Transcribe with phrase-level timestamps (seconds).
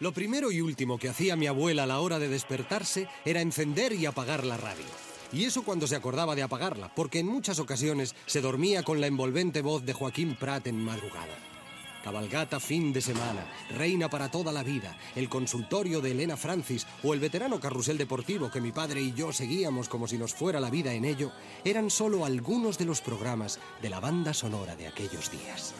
[0.00, 3.92] Lo primero y último que hacía mi abuela a la hora de despertarse era encender
[3.92, 4.84] y apagar la radio.
[5.32, 9.06] Y eso cuando se acordaba de apagarla, porque en muchas ocasiones se dormía con la
[9.06, 11.53] envolvente voz de Joaquín Prat en madrugada.
[12.04, 17.14] Cabalgata fin de semana, Reina para toda la vida, el consultorio de Elena Francis o
[17.14, 20.68] el veterano carrusel deportivo que mi padre y yo seguíamos como si nos fuera la
[20.68, 21.32] vida en ello,
[21.64, 25.74] eran solo algunos de los programas de la banda sonora de aquellos días.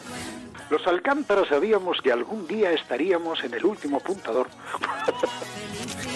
[0.70, 4.48] Los Alcántara sabíamos que algún día estaríamos en el último apuntador.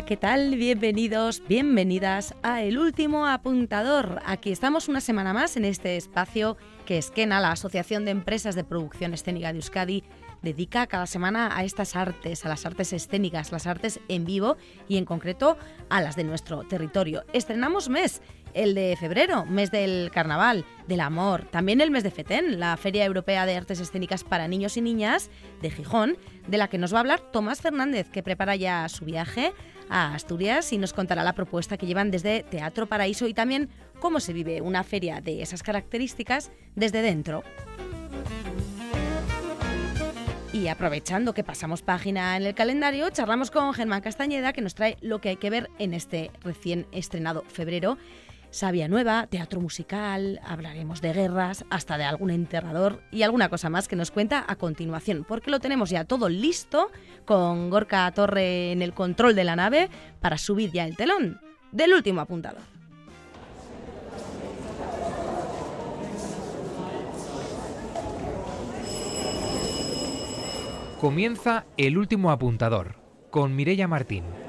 [0.00, 0.56] ¿qué tal?
[0.56, 4.20] Bienvenidos, bienvenidas a El Último Apuntador.
[4.24, 8.64] Aquí estamos una semana más en este espacio que Esquena, la Asociación de Empresas de
[8.64, 10.02] Producción Escénica de Euskadi,
[10.40, 14.56] dedica cada semana a estas artes, a las artes escénicas, las artes en vivo
[14.88, 15.58] y en concreto
[15.90, 17.24] a las de nuestro territorio.
[17.34, 18.22] Estrenamos mes
[18.54, 23.04] el de febrero, mes del carnaval, del amor, también el mes de FETEN, la Feria
[23.04, 26.16] Europea de Artes Escénicas para Niños y Niñas de Gijón,
[26.48, 29.52] de la que nos va a hablar Tomás Fernández, que prepara ya su viaje
[29.88, 33.68] a Asturias y nos contará la propuesta que llevan desde Teatro Paraíso y también
[34.00, 37.42] cómo se vive una feria de esas características desde dentro.
[40.52, 44.98] Y aprovechando que pasamos página en el calendario, charlamos con Germán Castañeda, que nos trae
[45.00, 47.96] lo que hay que ver en este recién estrenado febrero
[48.52, 53.88] Sabia Nueva, teatro musical, hablaremos de guerras, hasta de algún enterrador y alguna cosa más
[53.88, 56.90] que nos cuenta a continuación, porque lo tenemos ya todo listo
[57.24, 59.88] con Gorka Torre en el control de la nave
[60.20, 61.40] para subir ya el telón
[61.72, 62.60] del último apuntador.
[71.00, 72.96] Comienza el último apuntador
[73.30, 74.41] con Mirella Martín.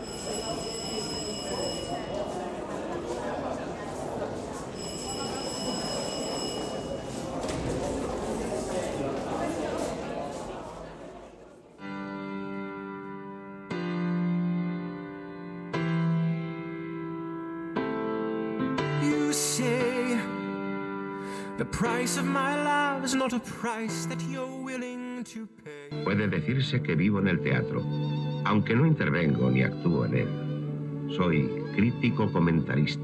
[26.03, 27.83] Puede decirse que vivo en el teatro,
[28.45, 30.27] aunque no intervengo ni actúo en él.
[31.16, 33.03] Soy crítico comentarista,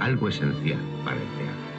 [0.00, 1.70] algo esencial para el teatro.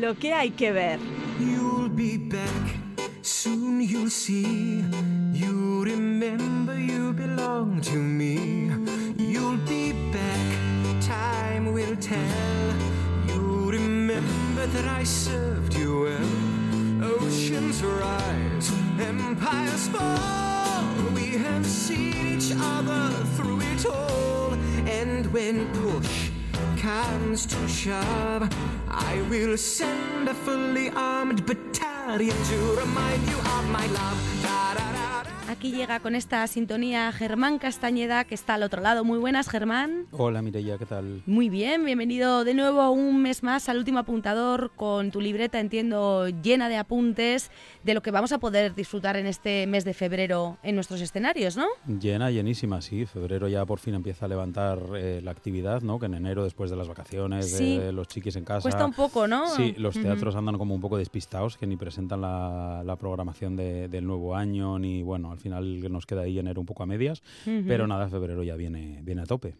[0.00, 0.98] Lo que hay que ver.
[1.38, 2.77] You'll be back,
[3.80, 4.84] you'll see.
[5.32, 8.70] You remember you belong to me.
[9.16, 12.74] You'll be back, time will tell.
[13.26, 17.12] You remember that I served you well.
[17.14, 20.84] Oceans rise, empires fall.
[21.14, 24.54] We have seen each other through it all.
[24.86, 26.30] And when push
[26.78, 28.48] comes to shove,
[28.88, 31.67] I will send a fully armed battalion
[32.16, 34.57] to remind you of my love.
[35.48, 39.02] Aquí llega con esta sintonía Germán Castañeda, que está al otro lado.
[39.02, 40.04] Muy buenas, Germán.
[40.12, 41.22] Hola, Mireia, ¿qué tal?
[41.24, 46.28] Muy bien, bienvenido de nuevo un mes más al último apuntador con tu libreta, entiendo,
[46.28, 47.50] llena de apuntes
[47.82, 51.56] de lo que vamos a poder disfrutar en este mes de febrero en nuestros escenarios,
[51.56, 51.66] ¿no?
[51.98, 53.06] Llena, llenísima, sí.
[53.06, 55.98] Febrero ya por fin empieza a levantar eh, la actividad, ¿no?
[55.98, 57.78] Que en enero, después de las vacaciones, Sí.
[57.78, 58.60] de los chiquis en casa...
[58.60, 59.46] Cuesta un poco, ¿no?
[59.48, 63.88] Sí, los teatros andan como un poco despistados, que ni presentan la, la programación de-
[63.88, 67.22] del nuevo año, ni bueno, al final nos queda ahí enero un poco a medias,
[67.66, 69.54] pero nada, febrero ya viene, viene a tope.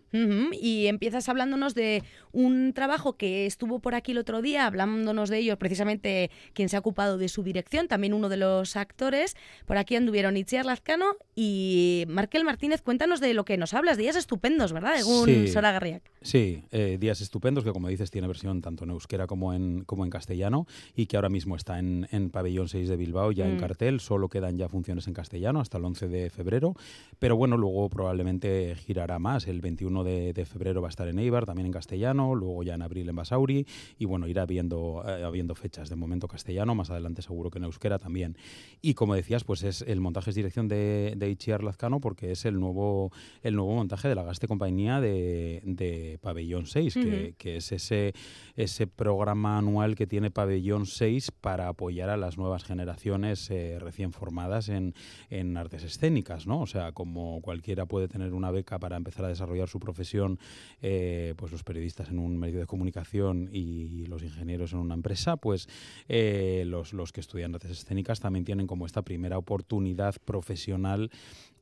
[0.60, 2.02] Y empiezas hablándonos de
[2.32, 6.76] un trabajo que estuvo por aquí el otro día, hablándonos de ellos, precisamente quien se
[6.76, 9.36] ha ocupado de su dirección, también uno de los actores.
[9.66, 12.82] Por aquí anduvieron Itziar Lazcano y Markel Martínez.
[12.82, 14.96] Cuéntanos de lo que nos hablas, días estupendos, ¿verdad?
[14.96, 15.48] Según Sí.
[15.48, 16.02] Sora Garriak.
[16.22, 20.04] Sí, eh, Días Estupendos, que como dices tiene versión tanto en euskera como en, como
[20.04, 20.66] en castellano
[20.96, 23.60] y que ahora mismo está en, en Pabellón 6 de Bilbao ya en Mm.
[23.60, 26.74] cartel, solo quedan ya funciones en castellano hasta el 11 de febrero,
[27.18, 29.46] pero bueno, luego probablemente girará más.
[29.48, 32.74] El 21 de, de febrero va a estar en Eibar, también en castellano, luego ya
[32.74, 33.66] en abril en Basauri,
[33.98, 35.90] y bueno, irá habiendo, eh, habiendo fechas.
[35.90, 38.38] De momento castellano, más adelante seguro que en euskera también.
[38.80, 42.46] Y como decías, pues es el montaje es dirección de, de Itziar Lazcano porque es
[42.46, 43.12] el nuevo,
[43.42, 47.34] el nuevo montaje de la Gaste Compañía de, de Pabellón 6, que, Ujú.
[47.36, 48.14] que es ese,
[48.56, 54.12] ese programa anual que tiene Pabellón 6 para apoyar a las nuevas generaciones eh, recién
[54.12, 54.94] formadas en,
[55.28, 56.60] en artes escénicas, ¿no?
[56.60, 60.38] O sea, como cualquiera puede tener una beca para empezar a desarrollar su profesión,
[60.82, 65.36] eh, pues los periodistas en un medio de comunicación y los ingenieros en una empresa,
[65.36, 65.68] pues
[66.08, 71.10] eh, los, los que estudian artes escénicas también tienen como esta primera oportunidad profesional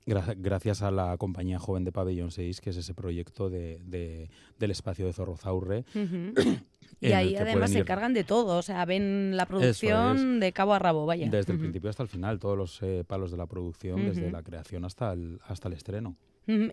[0.07, 4.31] gra- gracias a la compañía joven de Pabellón 6, que es ese proyecto de, de-
[4.59, 5.85] del espacio de Zorrozaurre.
[5.95, 6.33] Ujú.
[7.01, 10.79] Y ahí además se encargan de todo, o sea, ven la producción de cabo a
[10.79, 11.29] rabo, vaya.
[11.29, 14.43] Desde el principio hasta el final, todos los eh, palos de la producción, desde la
[14.43, 16.17] creación hasta el, hasta el estreno.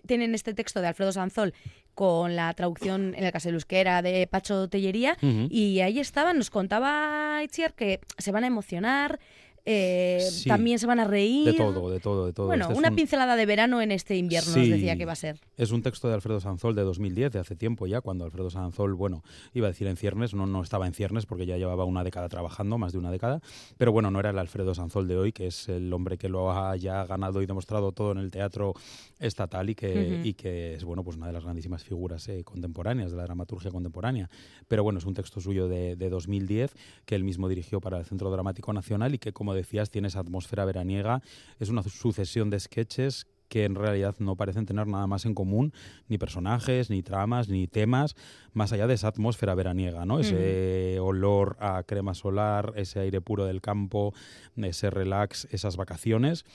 [0.06, 1.52] Tienen este texto de Alfredo Sanzol
[1.96, 5.18] con la traducción, en el caso de euskera, de Pacho Tellería,
[5.50, 9.20] y ahí estaban, nos contaba Itziar que se van a emocionar,
[9.66, 10.50] eh, Sí.
[10.50, 11.46] también se van a reír.
[11.46, 12.48] De todo, de todo, de todo.
[12.48, 14.70] Bueno, Este es una un- pincelada de verano en este invierno, nos Sí.
[14.70, 15.40] decía que va a ser.
[15.58, 18.94] Es un texto de Alfredo Sanzol de 2010, de hace tiempo ya, cuando Alfredo Sanzol,
[18.94, 19.24] bueno,
[19.54, 22.28] iba a decir en ciernes, no, no estaba en ciernes porque ya llevaba una década
[22.30, 23.42] trabajando, más de una década,
[23.78, 26.52] pero bueno, no era el Alfredo Sanzol de hoy, que es el hombre que lo
[26.52, 28.74] ha ya ganado y demostrado todo en el teatro
[29.20, 33.12] estatal y que, y que es, bueno, pues una de las grandísimas figuras eh, contemporáneas,
[33.12, 34.30] de la dramaturgia contemporánea.
[34.68, 36.74] Pero bueno, es un texto suyo de, de 2010
[37.06, 40.20] que él mismo dirigió para el Centro Dramático Nacional y que, como decías, tiene esa
[40.20, 41.22] atmósfera veraniega,
[41.60, 45.74] es una sucesión de sketches que en realidad no parecen tener nada más en común,
[46.08, 48.16] ni personajes, ni tramas, ni temas,
[48.52, 50.20] más allá de esa atmósfera veraniega, ¿no?
[50.20, 54.16] Ese olor a crema solar, ese aire puro del campo,
[54.56, 56.46] ese relax, esas vacaciones.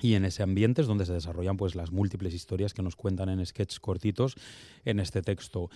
[0.00, 3.28] Y en ese ambiente es donde se desarrollan pues las múltiples historias que nos cuentan
[3.28, 4.36] en sketches cortitos
[4.84, 5.70] en este texto.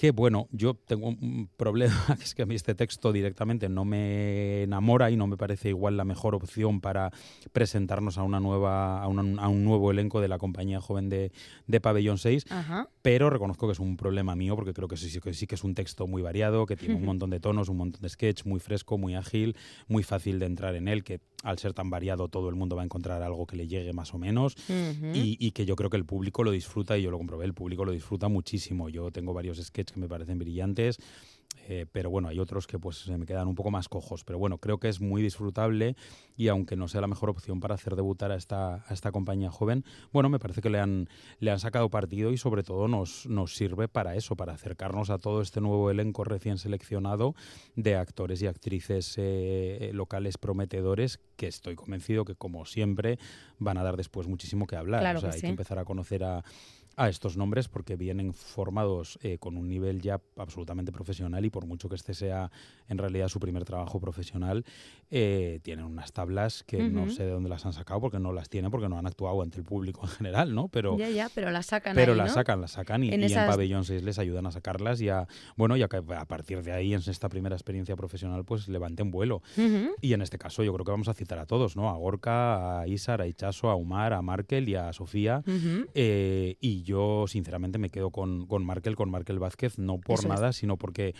[0.00, 3.84] Que bueno, yo tengo un problema, que es que a mí este texto directamente no
[3.84, 7.10] me enamora y no me parece igual la mejor opción para
[7.52, 11.32] presentarnos a una nueva, a, una- a un nuevo elenco de la compañía joven de,
[11.66, 12.88] de Pabellón 6 Ajá.
[13.02, 15.56] pero reconozco que es un problema mío porque creo que sí, sí que sí que
[15.56, 18.46] es un texto muy variado, que tiene un montón de tonos, un montón de sketch,
[18.46, 19.54] muy fresco, muy ágil,
[19.86, 22.82] muy fácil de entrar en él, que al ser tan variado todo el mundo va
[22.82, 25.96] a encontrar algo que le llegue más o menos y, y que yo creo que
[25.96, 28.88] el público lo disfruta y yo lo comprobé, el público lo disfruta muchísimo.
[28.88, 30.98] Yo tengo varios sketches que me parecen brillantes.
[31.68, 34.24] Eh, pero bueno, hay otros que pues se me quedan un poco más cojos.
[34.24, 35.96] Pero bueno, creo que es muy disfrutable
[36.36, 39.50] y aunque no sea la mejor opción para hacer debutar a esta, a esta compañía
[39.50, 41.08] joven, bueno, me parece que le han,
[41.38, 45.18] le han sacado partido y sobre todo nos, nos sirve para eso, para acercarnos a
[45.18, 47.34] todo este nuevo elenco recién seleccionado
[47.76, 53.18] de actores y actrices eh, locales prometedores que estoy convencido que como siempre
[53.58, 55.00] van a dar después muchísimo que hablar.
[55.00, 55.46] Claro o sea, que hay sí.
[55.46, 56.42] que empezar a conocer a,
[57.00, 61.64] a estos nombres porque vienen formados eh, con un nivel ya absolutamente profesional y por
[61.64, 62.50] mucho que este sea
[62.88, 64.66] en realidad su primer trabajo profesional,
[65.10, 68.50] eh, tienen unas tablas que no sé de dónde las han sacado porque no las
[68.50, 70.68] tienen, porque no han actuado ante el público en general, ¿no?
[70.68, 72.34] Pero, ya, ya, pero la sacan pero ahí, las ¿no?
[72.34, 75.26] sacan, las sacan y En y en, Pabellón 6 les ayudan a sacarlas y a,
[75.56, 79.40] bueno, ya que a partir de ahí en esta primera experiencia profesional pues levanten vuelo.
[80.02, 81.88] Y en este caso yo creo que vamos a citar a todos, ¿no?
[81.88, 85.42] A Gorka, a Isar, a Ichaso, a Umar, a Markel y a Sofía.
[85.94, 90.28] Eh, y yo, sinceramente, me quedo con, con Markel, con Markel Vázquez, no por Eso
[90.28, 90.34] es.
[90.34, 91.14] nada, sino porque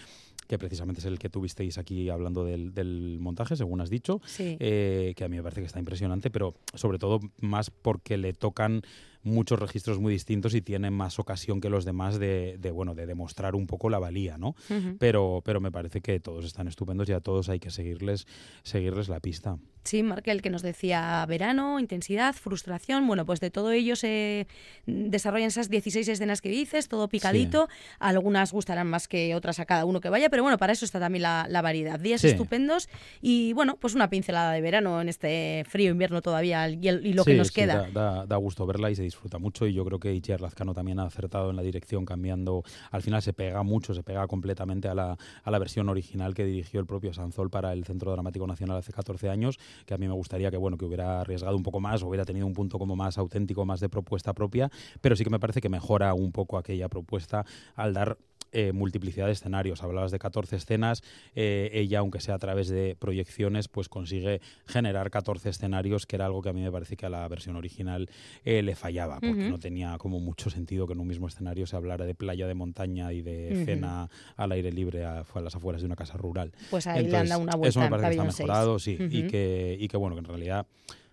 [0.47, 4.57] que precisamente es el que tuvisteis aquí hablando del, del montaje, según has dicho, Sí.
[4.59, 8.33] eh, que a mí me parece que está impresionante, pero sobre todo más porque le
[8.33, 8.83] tocan
[9.23, 13.07] muchos registros muy distintos y tiene más ocasión que los demás de, de, bueno de
[13.07, 14.55] demostrar un poco la valía, ¿no?
[14.99, 18.27] Pero, pero me parece que todos están estupendos y a todos hay que seguirles,
[18.63, 19.59] seguirles la pista.
[19.85, 23.07] Sí, Markel, que nos decía verano, intensidad, frustración.
[23.07, 24.47] Bueno, pues de todo ello se
[24.87, 27.69] desarrollan esas 16 escenas que dices, todo picadito.
[27.99, 31.01] Algunas gustarán más que otras a cada uno que vaya, pero bueno, para eso está
[31.01, 31.99] también la, la variedad.
[31.99, 32.29] Días Sí.
[32.29, 32.89] estupendos
[33.23, 37.15] y bueno, pues una pincelada de verano en este frío invierno todavía y, el- y
[37.15, 37.89] lo que nos queda.
[37.93, 40.73] Da, da- da gusto verla y se disfruta mucho y yo creo que Itziar Lazcano
[40.73, 42.63] también ha acertado en la dirección cambiando,
[42.93, 46.45] al final se pega mucho, se pega completamente a la, a la versión original que
[46.45, 50.07] dirigió el propio Sanzol para el Centro Dramático Nacional hace 14 años, que a mí
[50.07, 52.95] me gustaría que bueno que hubiera arriesgado un poco más, hubiera tenido un punto como
[52.95, 56.57] más auténtico, más de propuesta propia, pero sí que me parece que mejora un poco
[56.57, 58.17] aquella propuesta al dar
[58.53, 59.83] eh, multiplicidad de escenarios.
[59.83, 61.03] Hablabas de 14 escenas,
[61.35, 66.27] eh, ella, aunque sea a través de proyecciones, pues consigue generar 14 escenarios, que era
[66.27, 68.09] algo que a mí me parece que a la versión original
[68.45, 71.77] eh, le fallaba, porque no tenía como mucho sentido que en un mismo escenario se
[71.77, 73.65] hablara de playa, de montaña y de Ujú.
[73.65, 76.53] cena al aire libre a, a las afueras de una casa rural.
[76.71, 79.27] Pues ahí le han dado una vuelta Eso me parece que está mejorado, sí, y,
[79.29, 80.67] que, y que bueno, que en realidad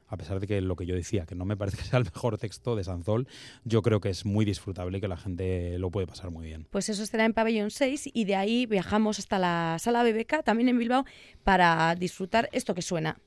[0.08, 2.06] a pesar de que lo que yo decía, que no me parece que sea el
[2.06, 3.28] mejor texto de Sanzol,
[3.64, 6.68] yo creo que es muy disfrutable y que la gente lo puede pasar muy bien.
[6.70, 10.70] Pues eso estará en Pabellón 6 y de ahí viajamos hasta la sala BBK, también
[10.70, 11.06] en Bilbao,
[11.44, 13.18] para disfrutar esto que suena.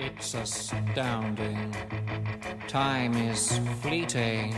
[0.00, 1.72] It's astounding.
[2.66, 4.54] Time is fleeting.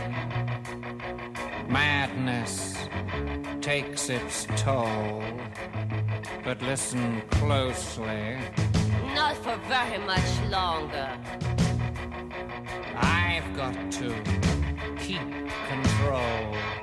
[1.69, 2.75] Madness
[3.61, 5.23] takes its toll.
[6.43, 8.39] But listen closely.
[9.13, 11.09] Not for very much longer.
[12.95, 14.09] I've got to
[14.97, 15.21] keep
[15.69, 16.80] control.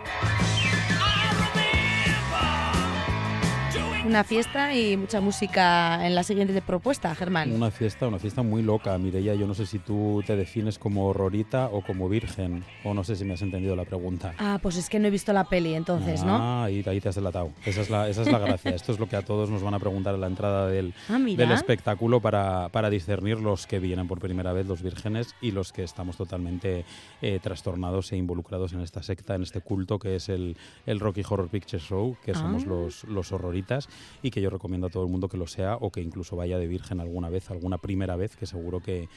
[4.08, 7.52] Una fiesta y mucha música en la siguiente propuesta, Germán.
[7.52, 9.34] Una fiesta, una fiesta muy loca, Mireia.
[9.34, 13.16] Yo no sé si tú te defines como horrorita o como virgen, o no sé
[13.16, 14.32] si me has entendido la pregunta.
[14.38, 16.34] Ah, pues es que no he visto la peli entonces, ¿no?
[16.36, 17.50] Ah, ahí, ahí te has delatado.
[17.66, 18.70] Esa es, la, esa es la gracia.
[18.70, 21.18] Esto es lo que a todos nos van a preguntar a la entrada del, Ah,
[21.18, 25.70] del espectáculo para, para discernir los que vienen por primera vez, los vírgenes, y los
[25.70, 26.86] que estamos totalmente
[27.20, 31.20] eh, trastornados e involucrados en esta secta, en este culto que es el, el Rocky
[31.28, 32.68] Horror Picture Show, que somos Ah.
[32.68, 33.86] los, los horroritas,
[34.22, 36.58] y que yo recomiendo a todo el mundo que lo sea o que incluso vaya
[36.58, 39.08] de virgen alguna vez, alguna primera vez, que seguro que,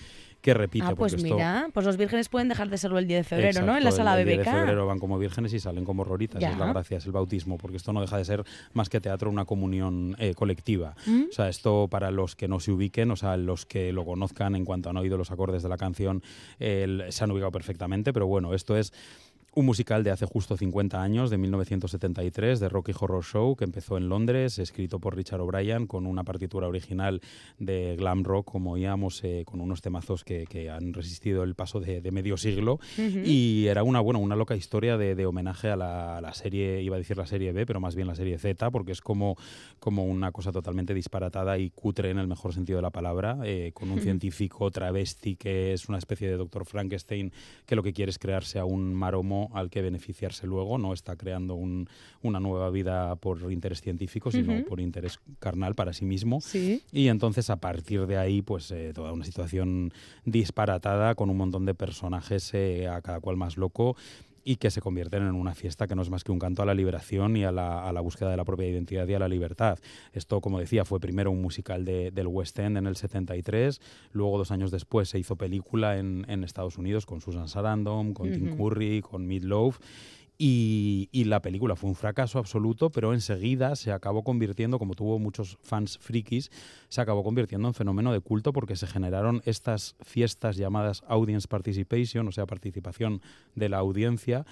[0.41, 0.85] que repite.
[0.87, 3.61] Ah, pues esto- mira, pues los vírgenes pueden dejar de serlo el 10 de febrero,
[3.63, 3.77] ¿no?
[3.77, 4.45] En la sala el 10 BBK.
[4.45, 6.41] de febrero van como vírgenes y salen como horroritas.
[6.41, 6.51] Ya.
[6.51, 9.29] Es la gracia, es el bautismo, porque esto no deja de ser más que teatro
[9.29, 10.95] una comunión eh, colectiva.
[11.05, 11.23] ¿Mm?
[11.29, 14.55] O sea, esto para los que no se ubiquen, o sea, los que lo conozcan
[14.55, 16.23] en cuanto han oído los acordes de la canción,
[16.59, 18.93] eh, se han ubicado perfectamente, pero bueno, esto es
[19.53, 23.97] un musical de hace justo 50 años, de 1973, de Rocky Horror Show, que empezó
[23.97, 27.21] en Londres, escrito por Richard O'Brien, con una partitura original
[27.59, 31.81] de glam rock, como oíamos, eh, con unos temazos que, que han resistido el paso
[31.81, 32.79] de, de medio siglo.
[32.97, 36.81] Y era una, bueno, una loca historia de, de homenaje a la, a la serie,
[36.81, 39.35] iba a decir la serie B, pero más bien la serie Z, porque es como,
[39.79, 43.71] como una cosa totalmente disparatada y cutre en el mejor sentido de la palabra, eh,
[43.73, 47.33] con un científico travesti que es una especie de doctor Frankenstein
[47.65, 51.15] que lo que quiere es crearse a un maromo al que beneficiarse luego, no está
[51.15, 51.87] creando un-
[52.21, 56.41] una nueva vida por interés científico, sino por interés carnal para sí mismo.
[56.41, 56.83] Sí.
[56.91, 59.91] Y entonces a partir de ahí, pues eh, toda una situación
[60.25, 63.95] disparatada con un montón de personajes, eh, a cada cual más loco,
[64.43, 66.65] y que se convierten en una fiesta que no es más que un canto a
[66.65, 69.27] la liberación y a la, a la búsqueda de la propia identidad y a la
[69.27, 69.77] libertad.
[70.13, 73.79] Esto, como decía, fue primero un musical de- del West End en el 73,
[74.13, 78.31] luego dos años después se hizo película en, en Estados Unidos con Susan Sarandon, con
[78.31, 78.57] Tim.
[78.57, 79.79] Curry, con Meat Loaf.
[80.43, 85.19] Y, y la película fue un fracaso absoluto, pero enseguida se acabó convirtiendo, como tuvo
[85.19, 86.49] muchos fans frikis,
[86.89, 92.27] se acabó convirtiendo en fenómeno de culto porque se generaron estas fiestas llamadas Audience Participation,
[92.27, 93.21] o sea, participación
[93.53, 94.43] de la audiencia,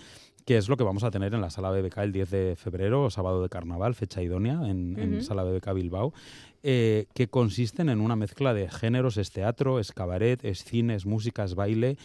[0.46, 3.10] que es lo que vamos a tener en la sala BBK el 10 de febrero,
[3.10, 5.24] sábado de carnaval, fecha idónea, en, en Ujú.
[5.24, 6.14] sala BBK Bilbao,
[6.62, 11.08] eh, que consisten en una mezcla de géneros, es teatro, es cabaret, es cine, es
[11.08, 11.98] música, es baile,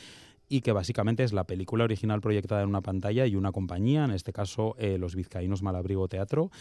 [0.54, 4.12] y que básicamente es la película original proyectada en una pantalla y una compañía, en
[4.12, 6.52] este caso eh, los vizcaínos Malabrigo Teatro,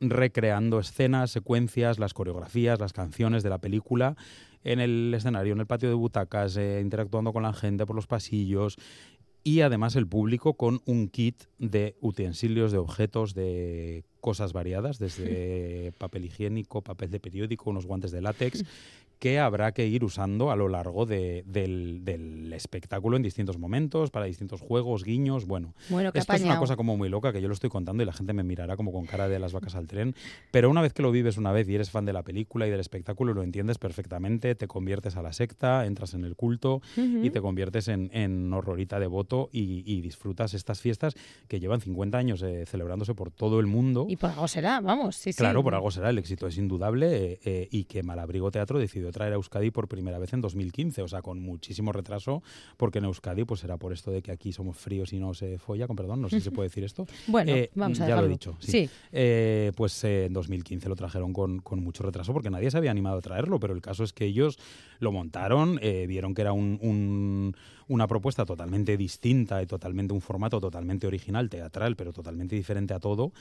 [0.00, 4.16] recreando escenas, secuencias, las coreografías, las canciones de la película
[4.64, 8.06] en el escenario, en el patio de butacas, eh, interactuando con la gente por los
[8.06, 8.78] pasillos
[9.44, 15.92] y además el público con un kit de utensilios, de objetos, de cosas variadas, desde
[15.98, 18.64] papel higiénico, papel de periódico, unos guantes de látex,
[19.18, 24.10] que habrá que ir usando a lo largo de- del, del espectáculo en distintos momentos,
[24.10, 25.74] para distintos juegos, guiños, bueno.
[25.88, 28.12] Bueno, Esto es una cosa como muy loca que yo lo estoy contando y la
[28.12, 30.14] gente me mirará como con cara de las vacas al tren,
[30.50, 32.70] pero una vez que lo vives una vez y eres fan de la película y
[32.70, 37.30] del espectáculo, lo entiendes perfectamente, te conviertes a la secta, entras en el culto y
[37.30, 41.14] te conviertes en, en horrorita devoto y, y disfrutas estas fiestas
[41.48, 44.06] que llevan 50 años eh, celebrándose por todo el mundo.
[44.08, 45.38] Y por algo será, vamos, sí, sí.
[45.38, 49.05] Claro, por algo será, el éxito es indudable eh, eh, y que Malabrigo Teatro decidió
[49.12, 52.42] traer a Euskadi por primera vez en 2015, o sea, con muchísimo retraso,
[52.76, 55.58] porque en Euskadi pues será por esto de que aquí somos fríos y no se
[55.58, 57.06] folla, con perdón, no sé si se puede decir esto.
[57.28, 58.70] Bueno, Eh, vamos a Ya lo he dicho, sí.
[58.72, 58.90] Sí.
[59.12, 62.90] Eh, pues eh, en 2015 lo trajeron con, con mucho retraso porque nadie se había
[62.90, 64.58] animado a traerlo, pero el caso es que ellos
[65.00, 67.56] lo montaron, vieron que era un- un-
[67.88, 72.98] una propuesta totalmente distinta y totalmente un formato totalmente original, teatral, pero totalmente diferente a
[72.98, 73.32] todo,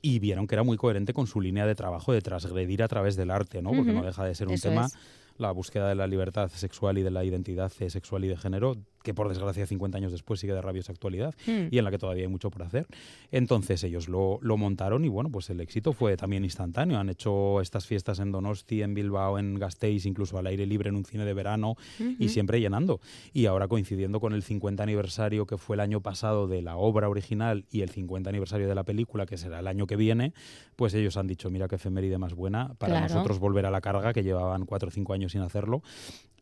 [0.00, 3.16] y vieron que era muy coherente con su línea de trabajo de transgredir a través
[3.16, 3.70] del arte, ¿no?
[3.70, 4.96] Porque no deja de ser un Eso tema es.
[5.38, 9.14] la búsqueda de la libertad sexual y de la identidad sexual y de género, que
[9.14, 11.68] por desgracia 50 años después sigue de rabiosa actualidad Mm.
[11.70, 12.86] y en la que todavía hay mucho por hacer.
[13.30, 16.98] Entonces ellos lo, lo montaron y bueno, pues el éxito fue también instantáneo.
[16.98, 20.96] Han hecho estas fiestas en Donosti, en Bilbao, en Gasteiz, incluso al aire libre en
[20.96, 21.76] un cine de verano
[22.18, 23.00] y siempre llenando.
[23.32, 27.08] Y ahora coincidiendo con el 50 aniversario que fue el año pasado de la obra
[27.08, 30.32] original y el 50 aniversario de la película, que será el año que viene,
[30.76, 33.08] pues ellos han dicho, mira qué efeméride más buena para Claro.
[33.14, 35.82] nosotros volver a la carga, que llevaban cuatro o cinco años sin hacerlo.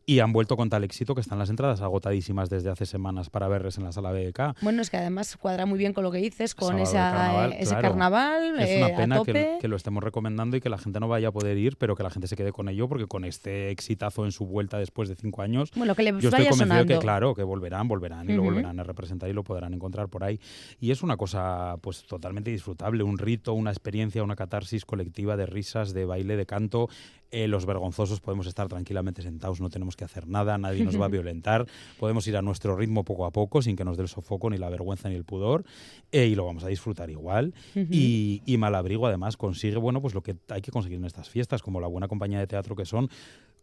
[0.07, 3.47] Y han vuelto con tal éxito que están las entradas agotadísimas desde hace semanas para
[3.47, 4.61] verles en la sala BK.
[4.63, 7.69] Bueno, es que además cuadra muy bien con lo que dices, con esa, carnaval, ese
[7.69, 7.83] claro.
[7.83, 9.59] carnaval Es eh, una pena que, tope.
[9.61, 12.03] que lo estemos recomendando y que la gente no vaya a poder ir, pero que
[12.03, 15.15] la gente se quede con ello, porque con este exitazo en su vuelta después de
[15.15, 16.87] cinco años, Bueno, que le yo estoy convencido sonando.
[16.95, 20.25] que, claro, que volverán, volverán y lo volverán a representar y lo podrán encontrar por
[20.25, 20.41] ahí.
[20.81, 25.47] Y es una cosa, pues, totalmente disfrutable, un rito, una experiencia, una catarsis colectiva de
[25.47, 26.89] risas, de baile, de canto.
[27.33, 31.07] Eh, los vergonzosos podemos estar tranquilamente sentados, no tenemos que hacer nada, nadie nos va
[31.07, 31.67] a violentar,
[31.99, 34.59] podemos ir a nuestro ritmo poco a poco, sin que nos dé el sofoco, ni
[34.59, 35.65] la vergüenza, ni el pudor,
[36.11, 37.55] eh, y lo vamos a disfrutar igual.
[37.75, 41.63] y, y Malabrigo, además, consigue, bueno, pues lo que hay que conseguir en estas fiestas,
[41.63, 43.09] como la buena compañía de teatro que son,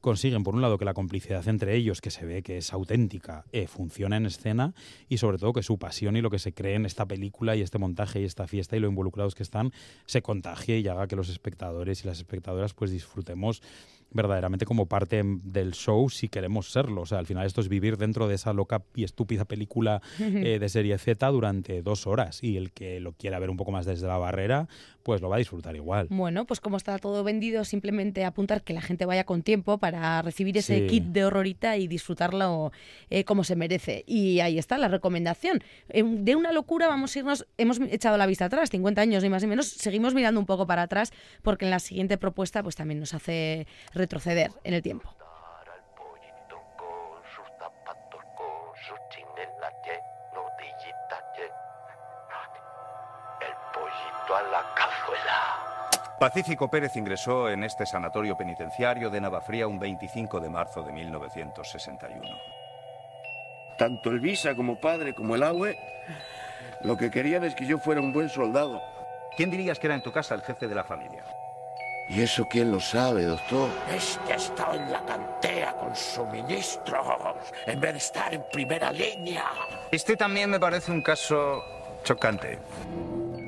[0.02, 3.46] consiguen, por un lado, que la complicidad entre ellos, que se ve que es auténtica,
[3.52, 4.74] eh, funciona en escena
[5.10, 7.62] y sobre todo que su pasión y lo que se cree en esta película y
[7.62, 9.72] este montaje y esta fiesta y lo involucrados que están
[10.06, 13.62] se contagie y haga que los espectadores y las espectadoras pues disfrutemos
[14.12, 17.02] verdaderamente como parte del show si queremos serlo.
[17.02, 20.58] O sea, al final esto es vivir dentro de esa loca y estúpida película eh,
[20.60, 23.86] de serie Z durante dos horas y el que lo quiera ver un poco más
[23.86, 24.68] desde la barrera,
[25.04, 26.08] pues lo va a disfrutar igual.
[26.10, 30.22] Bueno, pues como está todo vendido, simplemente apuntar que la gente vaya con tiempo para
[30.22, 30.88] recibir ese Sí.
[30.88, 32.72] kit de horrorita y disfrutarlo
[33.10, 34.04] eh, como se merece.
[34.06, 35.62] Y ahí está la recomendación.
[35.90, 39.30] Eh, de una locura vamos a irnos, hemos echado la vista atrás, 50 años ni
[39.30, 41.12] más ni menos, seguimos mirando un poco para atrás
[41.42, 43.66] porque en la siguiente propuesta pues también nos hace
[43.98, 45.10] retroceder en el tiempo.
[56.20, 62.28] Pacífico Pérez ingresó en este sanatorio penitenciario de Navafría un 25 de marzo de 1961.
[63.78, 65.78] Tanto el Visa como padre como el Aue
[66.82, 68.82] lo que querían es que yo fuera un buen soldado.
[69.36, 71.24] ¿Quién dirías que era en tu casa el jefe de la familia?
[72.10, 73.70] ¿Y eso quién lo sabe, doctor?
[73.94, 77.06] Este está en la cantera con suministros,
[77.66, 79.46] en vez de estar en primera línea.
[79.92, 81.64] Este también me parece un caso
[82.04, 82.60] chocante.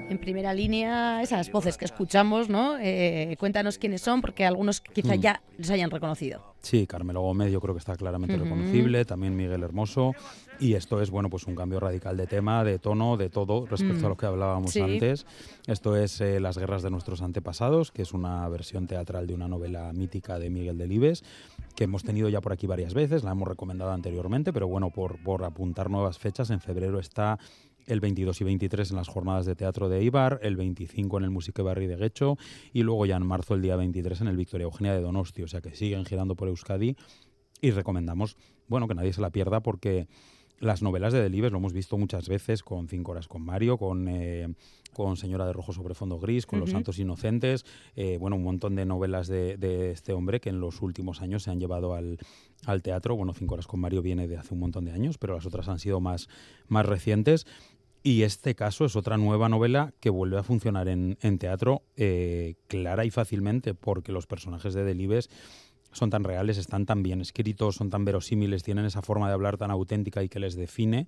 [0.10, 2.78] En primera línea, esas voces que escuchamos, ¿no?
[2.80, 5.20] Eh, cuéntanos quiénes son, porque algunos quizá Mm.
[5.22, 6.56] ya les hayan reconocido.
[6.62, 10.13] Sí, Carmelo Gómez yo creo que está claramente reconocible, también Miguel Hermoso,
[10.60, 14.01] y esto es, bueno, pues un cambio radical de tema, de tono, de todo respecto
[14.01, 14.06] Mm.
[14.06, 14.82] a lo que hablábamos Sí.
[14.82, 15.28] antes.
[15.68, 19.48] Esto es eh, Las guerras de nuestros antepasados, que es una versión teatral de una
[19.48, 21.24] novela mítica de Miguel Delibes,
[21.76, 25.22] que hemos tenido ya por aquí varias veces, la hemos recomendado anteriormente, pero bueno, por,
[25.24, 27.38] por apuntar nuevas fechas, en febrero está
[27.89, 31.30] el 22 y 23 en las jornadas de teatro de Ibar, el 25 en el
[31.32, 32.38] Musique Barri de Guecho
[32.71, 35.47] y luego ya en marzo el día 23 en el Victoria Eugenia de Donosti, o
[35.47, 36.95] sea que siguen girando por Euskadi
[37.62, 40.08] y recomendamos, bueno, que nadie se la pierda porque
[40.60, 44.08] las novelas de Delibes lo hemos visto muchas veces con Cinco horas con Mario, con,
[44.10, 44.54] eh,
[44.93, 46.71] con Señora de Rojo sobre fondo gris, con Los.
[46.71, 50.82] Santos Inocentes, eh, bueno, un montón de novelas de, de este hombre que en los
[50.82, 52.19] últimos años se han llevado al,
[52.65, 53.15] al teatro.
[53.15, 55.67] Bueno, Cinco horas con Mario viene de hace un montón de años, pero las otras
[55.69, 56.28] han sido más,
[56.67, 57.47] más recientes.
[58.02, 63.04] Y este caso es otra nueva novela que vuelve a funcionar en, teatro eh, clara
[63.06, 65.30] y fácilmente, porque los personajes de Delibes
[65.92, 69.58] son tan reales, están tan bien escritos, son tan verosímiles, tienen esa forma de hablar
[69.58, 71.08] tan auténtica y que les define,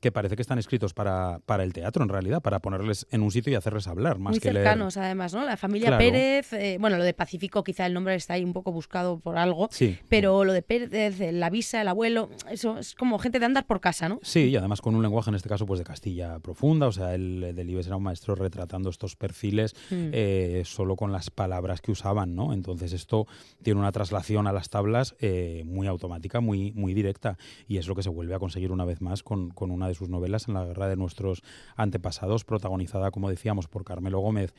[0.00, 3.30] que parece que están escritos para, para el teatro, en realidad, para ponerles en un
[3.30, 4.64] sitio y hacerles hablar, más Muy que leer.
[4.66, 5.44] cercanos, además, ¿no?
[5.44, 6.04] La familia Claro.
[6.04, 9.38] Pérez, eh, bueno, lo de Pacífico quizá el nombre está ahí un poco buscado por
[9.38, 9.96] algo, Sí.
[10.08, 13.66] pero lo de Pérez, eh, la visa, el abuelo, eso es como gente de andar
[13.66, 14.20] por casa, ¿no?
[14.22, 17.14] Sí, y además con un lenguaje en este caso pues de Castilla profunda, o sea,
[17.14, 20.10] el, el Delibes era un maestro retratando estos perfiles Mm.
[20.12, 22.52] eh, solo con las palabras que usaban, ¿no?
[22.52, 23.26] Entonces esto
[23.62, 27.94] tiene una traslación a las tablas eh, muy automática, muy, muy directa, y es lo
[27.94, 30.54] que se vuelve a conseguir una vez más con, con una de sus novelas en
[30.54, 31.42] la guerra de nuestros
[31.76, 34.54] antepasados, protagonizada, como decíamos, por Carmelo Gómez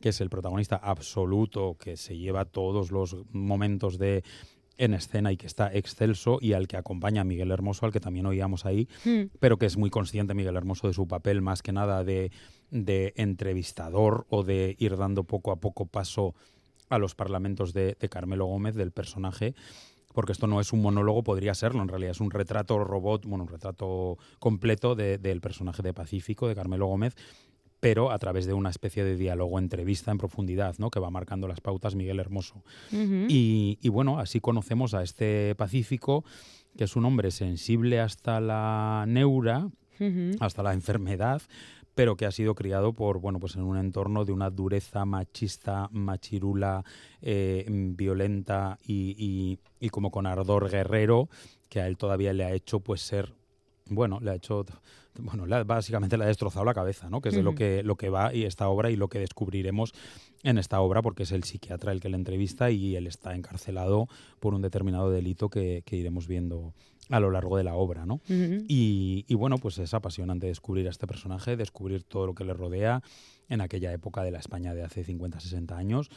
[0.00, 4.24] que es el protagonista absoluto, que se lleva todos los momentos de
[4.78, 8.26] en escena y que está excelso y al que acompaña Miguel Hermoso, al que también
[8.26, 9.30] oíamos ahí, Mm.
[9.40, 12.30] pero que es muy consciente Miguel Hermoso de su papel más que nada de,
[12.70, 16.34] de entrevistador o de ir dando poco a poco paso
[16.90, 19.54] a los parlamentos de, de Carmelo Gómez, del personaje,
[20.16, 23.44] porque esto no es un monólogo, podría serlo, en realidad es un retrato robot, bueno,
[23.44, 27.14] un retrato completo de- del personaje de Pacífico, de Carmelo Gómez,
[27.80, 30.90] pero a través de una especie de diálogo, entrevista en profundidad, ¿no?
[30.90, 32.64] que va marcando las pautas Miguel Hermoso.
[33.28, 36.24] y, y bueno, así conocemos a este Pacífico,
[36.78, 39.68] que es un hombre sensible hasta la neura,
[40.40, 41.42] hasta la enfermedad,
[41.96, 45.88] pero que ha sido criado por bueno pues en un entorno de una dureza machista,
[45.90, 46.84] machirula,
[47.22, 47.64] eh,
[47.96, 51.28] violenta y, y- y como con ardor guerrero
[51.68, 53.32] que a él todavía le ha hecho pues ser
[53.88, 54.64] bueno le ha hecho
[55.18, 57.20] bueno le ha- básicamente le ha destrozado la cabeza, ¿no?
[57.22, 59.94] Que es de lo que lo que va y esta obra y lo que descubriremos
[60.42, 64.06] en esta obra porque es el psiquiatra el que le entrevista y él está encarcelado
[64.38, 66.74] por un determinado delito que, que iremos viendo
[67.08, 68.20] a lo largo de la obra, ¿no?
[68.68, 72.52] Y, y bueno, pues es apasionante descubrir a este personaje, descubrir todo lo que le
[72.52, 73.02] rodea
[73.48, 76.10] en aquella época de la España de hace 50, 60 años.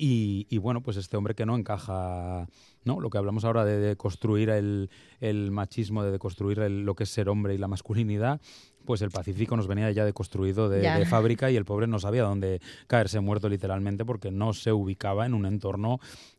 [0.00, 2.46] Y, y bueno, pues este hombre que no encaja,
[2.84, 3.00] ¿no?
[3.00, 7.02] Lo que hablamos ahora de, de construir el, el machismo, de deconstruir el- lo que
[7.02, 8.40] es ser hombre y la masculinidad,
[8.84, 10.98] pues el Pacífico nos venía ya deconstruido de, Ya.
[11.00, 15.26] de fábrica y el pobre no sabía dónde caerse muerto literalmente porque no se ubicaba
[15.26, 15.98] en un entorno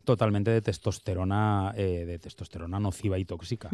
[0.10, 3.69] totalmente de testosterona, eh, de testosterona nociva y tóxica.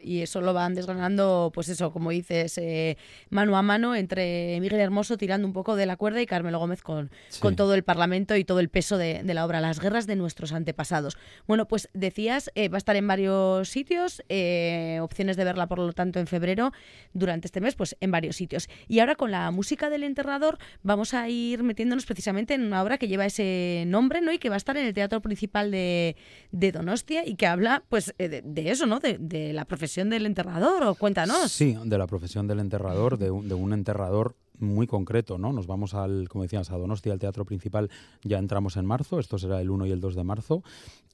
[0.00, 2.96] Y eso lo van desgranando, pues eso, como dices, eh,
[3.30, 6.82] mano a mano entre Miguel Hermoso tirando un poco de la cuerda y Carmelo Gómez
[6.82, 7.40] con, Sí.
[7.40, 10.16] con todo el Parlamento y todo el peso de, de la obra, las guerras de
[10.16, 11.16] nuestros antepasados.
[11.46, 15.78] Bueno, pues decías, eh, va a estar en varios sitios, eh, opciones de verla por
[15.78, 16.72] lo tanto en febrero,
[17.12, 18.68] durante este mes, pues en varios sitios.
[18.88, 22.98] Y ahora con la música del enterrador vamos a ir metiéndonos precisamente en una obra
[22.98, 24.32] que lleva ese nombre, ¿no?
[24.32, 26.16] Y que va a estar en el Teatro Principal de,
[26.50, 29.00] Donostia y que habla, pues, eh, de, eso, ¿no?
[29.00, 31.52] De, la profesión del enterrador, o cuéntanos.
[31.52, 35.52] Sí, de la profesión del enterrador, de un, enterrador muy concreto, ¿no?
[35.52, 37.90] Nos vamos al, como decías, a Donostia, al teatro principal,
[38.22, 40.62] ya entramos en marzo, esto será el 1 y el 2 de marzo,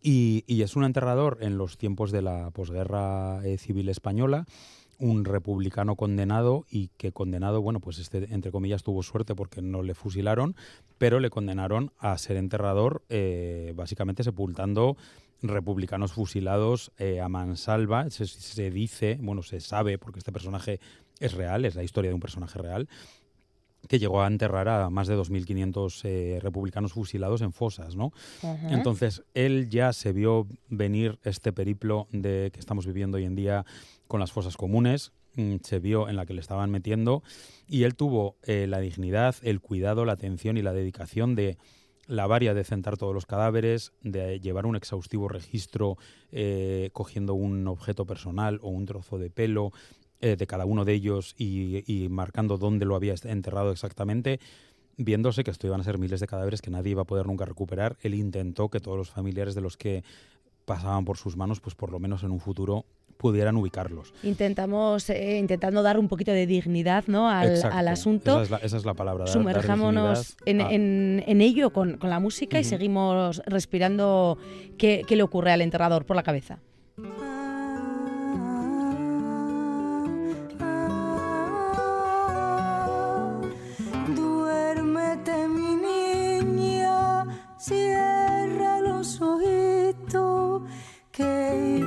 [0.03, 4.47] y, y es un enterrador en los tiempos de la posguerra eh, civil española,
[4.99, 9.83] un republicano condenado y que condenado, bueno, pues este, entre comillas, tuvo suerte porque no
[9.83, 10.57] le fusilaron,
[10.99, 14.97] pero le condenaron a ser enterrador, eh, básicamente sepultando
[15.41, 18.11] republicanos fusilados eh, a mansalva.
[18.11, 20.81] Se, se dice, bueno, se sabe, porque este personaje
[21.21, 22.89] es real, es la historia de un personaje real,
[23.87, 28.13] que llegó a enterrar a más de 2.500 eh, republicanos fusilados en fosas, ¿no?
[28.71, 33.65] Entonces, él ya se vio venir este periplo de que estamos viviendo hoy en día
[34.09, 37.23] con las fosas comunes, mm, se vio en la que le estaban metiendo
[37.69, 41.59] y él tuvo eh, la dignidad, el cuidado, la atención y la dedicación de
[42.07, 45.99] lavar y adecentar todos los cadáveres, de llevar un exhaustivo registro
[46.33, 49.73] eh, cogiendo un objeto personal o un trozo de pelo
[50.21, 54.41] eh, de cada uno de ellos y, y marcando dónde lo había enterrado exactamente,
[54.97, 57.45] viéndose que esto iban a ser miles de cadáveres que nadie iba a poder nunca
[57.45, 57.99] recuperar.
[58.01, 60.03] Él intentó que todos los familiares de los que
[60.65, 62.85] pasaban por sus manos, pues por lo menos en un futuro
[63.19, 64.15] pudieran ubicarlos.
[64.23, 67.29] Intentamos, eh, intentando dar un poquito de dignidad ¿no?
[67.29, 67.77] al, Exacto.
[67.77, 68.31] al asunto.
[68.37, 69.25] Esa es la, esa es la palabra.
[69.25, 74.39] dar- dar Sumerjámonos en, a- en- en ello con, con la música y seguimos respirando
[74.79, 76.61] qué, qué le ocurre al enterrador por la cabeza.
[84.19, 87.27] Duérmete mi niña,
[87.59, 90.63] cierra los ojitos
[91.13, 91.78] que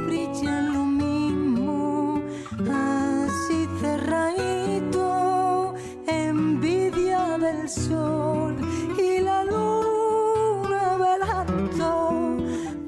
[7.68, 8.56] sol
[8.98, 12.38] y la luna velando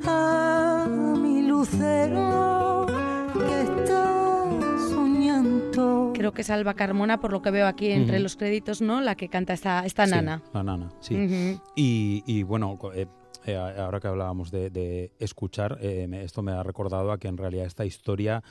[0.05, 0.85] a
[1.19, 2.85] mi lucero
[3.33, 4.49] que está
[4.89, 6.11] soñando.
[6.15, 9.01] Creo que es Alba Carmona, por lo que veo aquí entre los créditos, ¿no?
[9.01, 10.41] La que canta esta, esta Sí, nana.
[10.53, 11.59] La nana, sí.
[11.75, 13.07] Y, y bueno, eh,
[13.45, 17.27] eh, ahora que hablábamos de, de escuchar, eh, me- esto me ha recordado a que
[17.27, 18.43] en realidad esta historia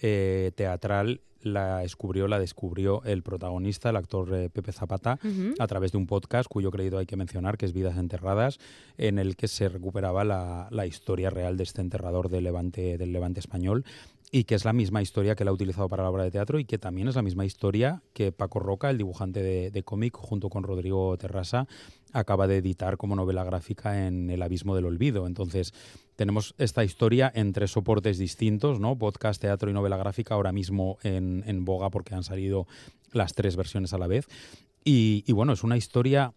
[0.00, 5.18] eh, teatral la descubrió, la descubrió el protagonista, el actor eh, Pepe Zapata,
[5.58, 8.58] a través de un podcast cuyo crédito hay que mencionar, que es Vidas Enterradas,
[8.98, 13.12] en el que se recuperaba la, la historia real de este enterrador del Levante, del
[13.12, 13.84] Levante español
[14.32, 16.58] y que es la misma historia que él ha utilizado para la obra de teatro
[16.58, 20.16] y que también es la misma historia que Paco Roca, el dibujante de, de cómic,
[20.16, 21.68] junto con Rodrigo Terrasa,
[22.12, 25.26] acaba de editar como novela gráfica en El Abismo del Olvido.
[25.26, 25.72] Entonces,
[26.16, 28.96] tenemos esta historia en tres soportes distintos, ¿no?
[28.96, 32.66] Podcast, teatro y novela gráfica, ahora mismo en, en boga porque han salido
[33.12, 34.26] las tres versiones a la vez.
[34.84, 36.32] Y, y bueno, es una historia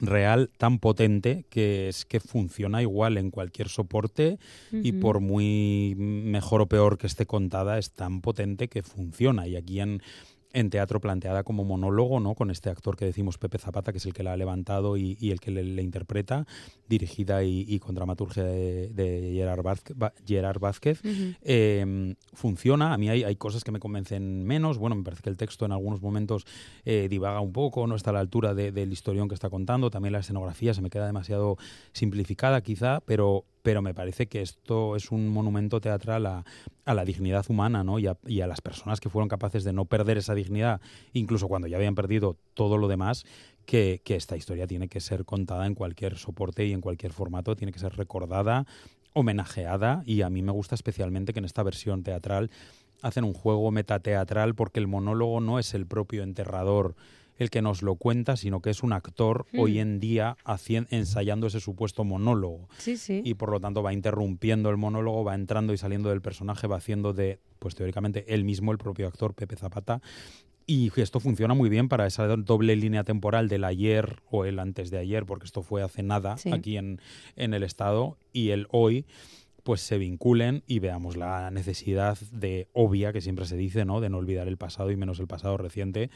[0.00, 4.38] real tan potente que es que funciona igual en cualquier soporte
[4.70, 9.56] y por muy mejor o peor que esté contada es tan potente que funciona y
[9.56, 10.02] aquí en
[10.58, 12.34] en teatro planteada como monólogo, ¿no?
[12.34, 15.16] Con este actor que decimos Pepe Zapata, que es el que la ha levantado y,
[15.20, 16.46] y el que le, le interpreta,
[16.88, 20.60] dirigida y, y con dramaturgia de, de Gerard, Vázquez, Gerard.
[21.42, 25.30] Eh, funciona, a mí hay, hay cosas que me convencen menos, bueno, me parece que
[25.30, 26.46] el texto en algunos momentos
[26.84, 29.90] eh, divaga un poco, no está a la altura de- del historión que está contando,
[29.90, 31.56] también la escenografía se me queda demasiado
[31.92, 36.42] simplificada quizá, pero, pero me parece que esto es un monumento teatral a,
[36.86, 37.98] la dignidad humana ¿no?
[37.98, 40.80] y, a, y a las personas que fueron capaces de no perder esa dignidad,
[41.12, 43.26] incluso cuando ya habían perdido todo lo demás,
[43.66, 47.56] que, que esta historia tiene que ser contada en cualquier soporte y en cualquier formato,
[47.56, 48.64] tiene que ser recordada,
[49.12, 52.50] homenajeada y a mí me gusta especialmente que en esta versión teatral
[53.02, 56.96] hacen un juego metateatral porque el monólogo no es el propio enterrador
[57.38, 59.58] el que nos lo cuenta, sino que es un actor Mm.
[59.60, 62.68] hoy en día hacien- ensayando ese supuesto monólogo.
[62.78, 63.22] Sí, sí.
[63.24, 66.76] Y por lo tanto va interrumpiendo el monólogo, va entrando y saliendo del personaje, va
[66.76, 70.00] haciendo de, pues teóricamente, él mismo, el propio actor, Pepe Zapata.
[70.66, 74.90] Y esto funciona muy bien para esa doble línea temporal del ayer o el antes
[74.90, 76.52] de ayer, porque esto fue hace nada Sí.
[76.52, 77.00] aquí en,
[77.36, 79.06] en el Estado, y el hoy
[79.62, 84.00] pues se vinculen y veamos la necesidad de obvia que siempre se dice, ¿no?
[84.00, 86.08] De no olvidar el pasado y menos el pasado reciente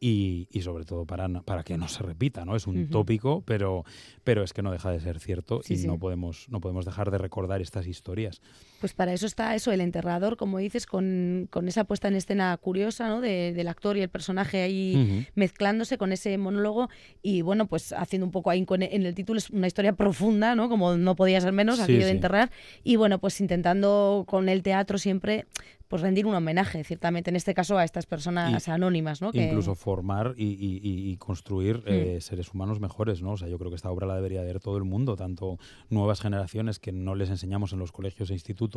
[0.00, 2.56] y, y sobre todo para, para que no se repita, ¿no?
[2.56, 2.90] Es un Ujú.
[2.90, 3.84] tópico, pero,
[4.24, 5.86] pero es que no deja de ser cierto Sí, y sí.
[5.86, 8.40] no podemos no podemos dejar de recordar estas historias.
[8.80, 12.56] Pues para eso está eso, el enterrador, como dices, con, con esa puesta en escena
[12.56, 13.20] curiosa, ¿no?
[13.20, 16.88] De- del actor y el personaje ahí mezclándose con ese monólogo
[17.22, 20.54] y bueno, pues haciendo un poco ahí con- en el título es una historia profunda,
[20.54, 20.68] ¿no?
[20.68, 22.50] Como no podía ser menos, Sí, aquello de enterrar.
[22.84, 25.46] Y bueno, pues intentando con el teatro siempre
[25.88, 29.32] pues rendir un homenaje, ciertamente, en este caso a estas personas anónimas, ¿no?
[29.32, 33.32] Que- Incluso formar y, y- y- construir eh, seres humanos mejores, ¿no?
[33.32, 35.56] O sea, yo creo que esta obra la debería ver todo el mundo, tanto
[35.88, 38.67] nuevas generaciones que no les enseñamos en los colegios e institutos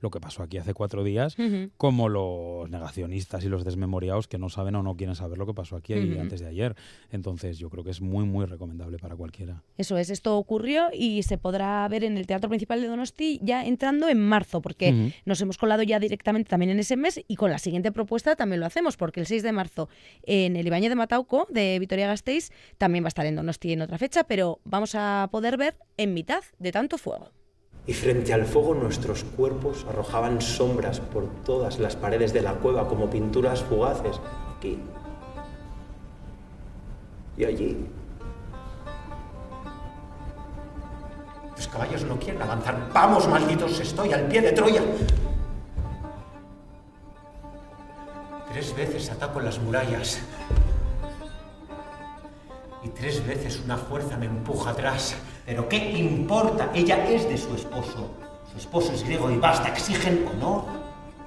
[0.00, 1.36] lo que pasó aquí hace cuatro días,
[1.76, 5.54] como los negacionistas y los desmemoriados que no saben o no quieren saber lo que
[5.54, 6.20] pasó aquí Ujú.
[6.20, 6.74] antes de ayer.
[7.10, 9.62] Entonces, yo creo que es muy, muy recomendable para cualquiera.
[9.76, 13.64] Eso es, esto ocurrió y se podrá ver en el Teatro Principal de Donosti ya
[13.64, 17.50] entrando en marzo, porque nos hemos colado ya directamente también en ese mes y con
[17.50, 19.88] la siguiente propuesta también lo hacemos, porque el 6 de marzo
[20.22, 23.98] en el Ibañez de Matauco de Vitoria-Gasteiz también va a estar en Donosti en otra
[23.98, 27.30] fecha, pero vamos a poder ver en mitad de tanto fuego.
[27.90, 32.86] Y frente al fuego nuestros cuerpos arrojaban sombras por todas las paredes de la cueva
[32.86, 34.20] como pinturas fugaces.
[34.56, 34.78] Aquí.
[37.36, 37.84] Y allí.
[41.56, 42.78] Los caballos no quieren avanzar.
[42.94, 44.82] Vamos, malditos, estoy al pie de Troya.
[48.52, 50.20] Tres veces ataco las murallas.
[52.82, 55.14] Y tres veces una fuerza me empuja atrás.
[55.44, 56.70] Pero ¿qué importa?
[56.74, 58.10] Ella es de su esposo.
[58.50, 59.68] Su esposo es griego y basta.
[59.68, 60.64] Exigen honor,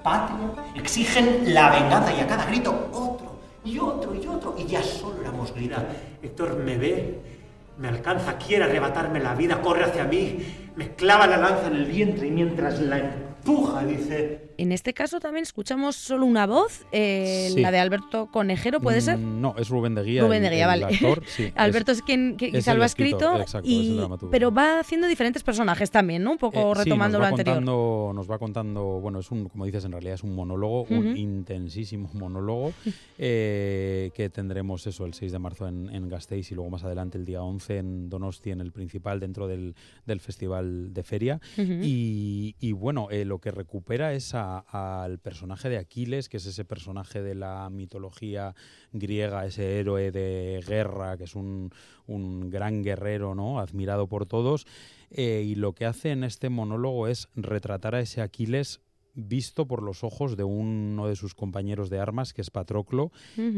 [0.04, 4.56] patria, exigen la venganza y a cada grito otro y otro y otro.
[4.58, 5.88] Y ya solo éramos gritar.
[6.22, 7.22] Héctor me ve,
[7.78, 11.86] me alcanza, quiere arrebatarme la vida, corre hacia mí, me clava la lanza en el
[11.86, 14.53] vientre y mientras la empuja dice...
[14.58, 17.62] En este caso también escuchamos solo una voz, eh, Sí.
[17.62, 19.18] la de Alberto Conejero, ¿puede ser?
[19.18, 20.22] Mm, No, es Rubén de Guía.
[20.22, 20.96] Rubén de Guía, el vale.
[20.96, 24.32] actor, sí, Alberto es, quien que quizá lo ha escrito, exacto, y, dramaturgo.
[24.32, 26.32] pero va haciendo diferentes personajes también, ¿no?
[26.32, 27.56] Un poco Eh, retomando lo anterior.
[27.56, 31.18] Contando, nos va contando, bueno, es un, como dices, en realidad es un monólogo, un
[31.18, 32.74] intensísimo monólogo,
[33.18, 37.18] eh, que tendremos eso el 6 de marzo en, en Gasteiz y luego más adelante
[37.18, 41.40] el día 11 en Donosti, en el principal, dentro del, del Festival de Feria.
[41.58, 46.46] Y, y bueno, eh, lo que recupera es a- al personaje de Aquiles, que es
[46.46, 48.56] ese personaje de la mitología
[48.92, 51.72] griega, ese héroe de guerra, que es un,
[52.08, 53.60] un gran guerrero, ¿no?
[53.60, 54.66] Admirado por todos.
[55.12, 58.82] Eh, y lo que hace en este monólogo es retratar a ese Aquiles
[59.16, 63.12] visto por los ojos de uno de sus compañeros de armas, que es Patroclo,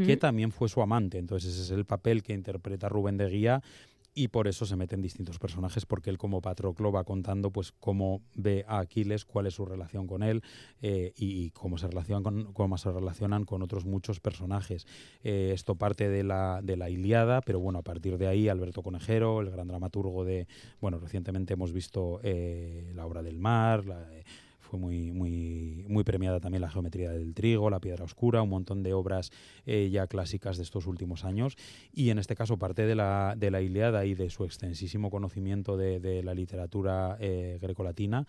[0.06, 1.18] que también fue su amante.
[1.18, 3.64] Entonces ese es el papel que interpreta Rubén de Guía
[4.16, 8.22] y por eso se meten distintos personajes porque él como Patroclo va contando pues cómo
[8.34, 10.42] ve a Aquiles, cuál es su relación con él
[10.82, 14.88] eh, y cómo se relacionan con, cómo se relacionan con otros muchos personajes.
[15.22, 18.82] Eh, esto parte de la, de la Iliada, pero bueno, a partir de ahí Alberto
[18.82, 20.48] Conejero, el gran dramaturgo de,
[20.80, 23.84] bueno, recientemente hemos visto eh, La obra del mar,
[24.78, 29.32] muy, muy, premiada también la geometría del trigo, la piedra oscura, un montón de obras
[29.66, 31.58] eh, ya clásicas de estos últimos años.
[31.94, 35.78] Y en este caso parte de la, de la Iliada y de su extensísimo conocimiento
[35.78, 38.28] de, de la literatura eh, grecolatina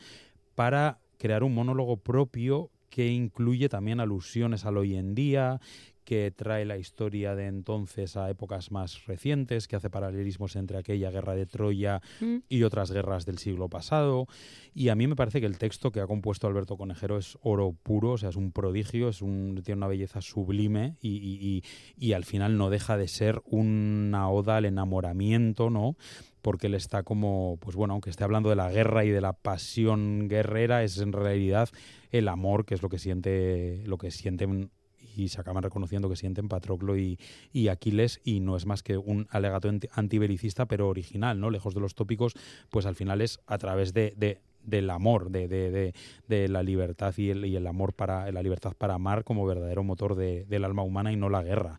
[0.55, 5.61] para crear un monólogo propio que incluye también alusiones al hoy en día,
[6.07, 11.11] que trae la historia de entonces a épocas más recientes, que hace paralelismos entre aquella
[11.11, 12.37] guerra de Troya Mm.
[12.49, 14.27] y otras guerras del siglo pasado.
[14.73, 17.75] Y a mí me parece que el texto que ha compuesto Alberto Conejero es oro
[17.83, 21.63] puro, o sea, es un prodigio, es un, tiene una belleza sublime y, y-
[21.99, 25.97] y- y al final no deja de ser una oda al enamoramiento, ¿no?
[26.41, 29.33] Porque él está como, pues bueno, aunque esté hablando de la guerra y de la
[29.33, 31.69] pasión guerrera, es en realidad
[32.13, 34.71] el amor, que es lo que siente, lo que sienten
[35.17, 37.19] y se acaban reconociendo que sienten Patroclo y,
[37.53, 41.51] y Aquiles y no es más que un alegato anti- antibelicista pero original, ¿no?
[41.51, 42.35] Lejos de los tópicos,
[42.71, 45.95] pues al final es a través de, de- del amor, de, de- de-
[46.27, 49.85] de la libertad y el, y el amor para la libertad para amar como verdadero
[49.85, 51.79] motor de- del alma humana y no la guerra.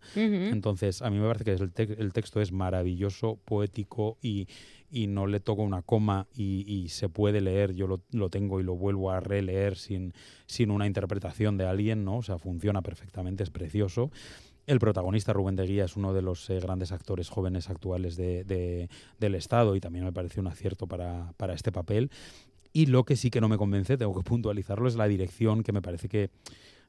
[0.54, 4.47] Entonces, a mí me parece que el, te- el texto es maravilloso, poético y,
[4.89, 8.63] y no le toca una coma y, se puede leer, yo lo, lo tengo y
[8.63, 10.13] lo vuelvo a releer sin,
[10.45, 12.17] sin una interpretación de alguien, ¿no?
[12.17, 14.12] O sea, funciona perfectamente, es precioso.
[14.65, 18.89] El protagonista, Rubén de Guía, es uno de los eh, grandes actores jóvenes actuales de-
[19.19, 22.12] del Estado y también me parece un acierto para, para este papel.
[22.73, 25.71] Y lo que sí que no me convence, tengo que puntualizarlo, es la dirección, que
[25.71, 26.30] me parece que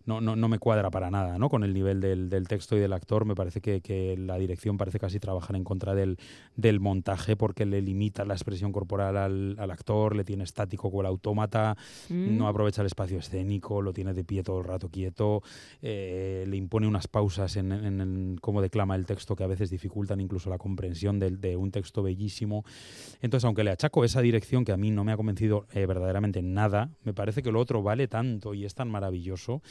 [0.08, 1.48] no, no, no me cuadra para nada, ¿no?
[1.48, 4.76] Con el nivel del, del texto y del actor, me parece que, que la dirección
[4.78, 6.18] parece casi trabajar en contra del,
[6.56, 11.00] del montaje porque le limita la expresión corporal al, al actor, le tiene estático con
[11.00, 11.76] el autómata,
[12.08, 12.36] Mm.
[12.38, 15.42] no aprovecha el espacio escénico, lo tiene de pie todo el rato quieto,
[15.82, 19.68] eh, le impone unas pausas en, en- en cómo declama el texto que a veces
[19.70, 22.64] dificultan incluso la comprensión de, un texto bellísimo.
[23.20, 26.40] Entonces, aunque le achaco esa dirección que a mí no me ha convencido eh, verdaderamente
[26.42, 29.62] nada, me parece que lo otro vale tanto y es tan maravilloso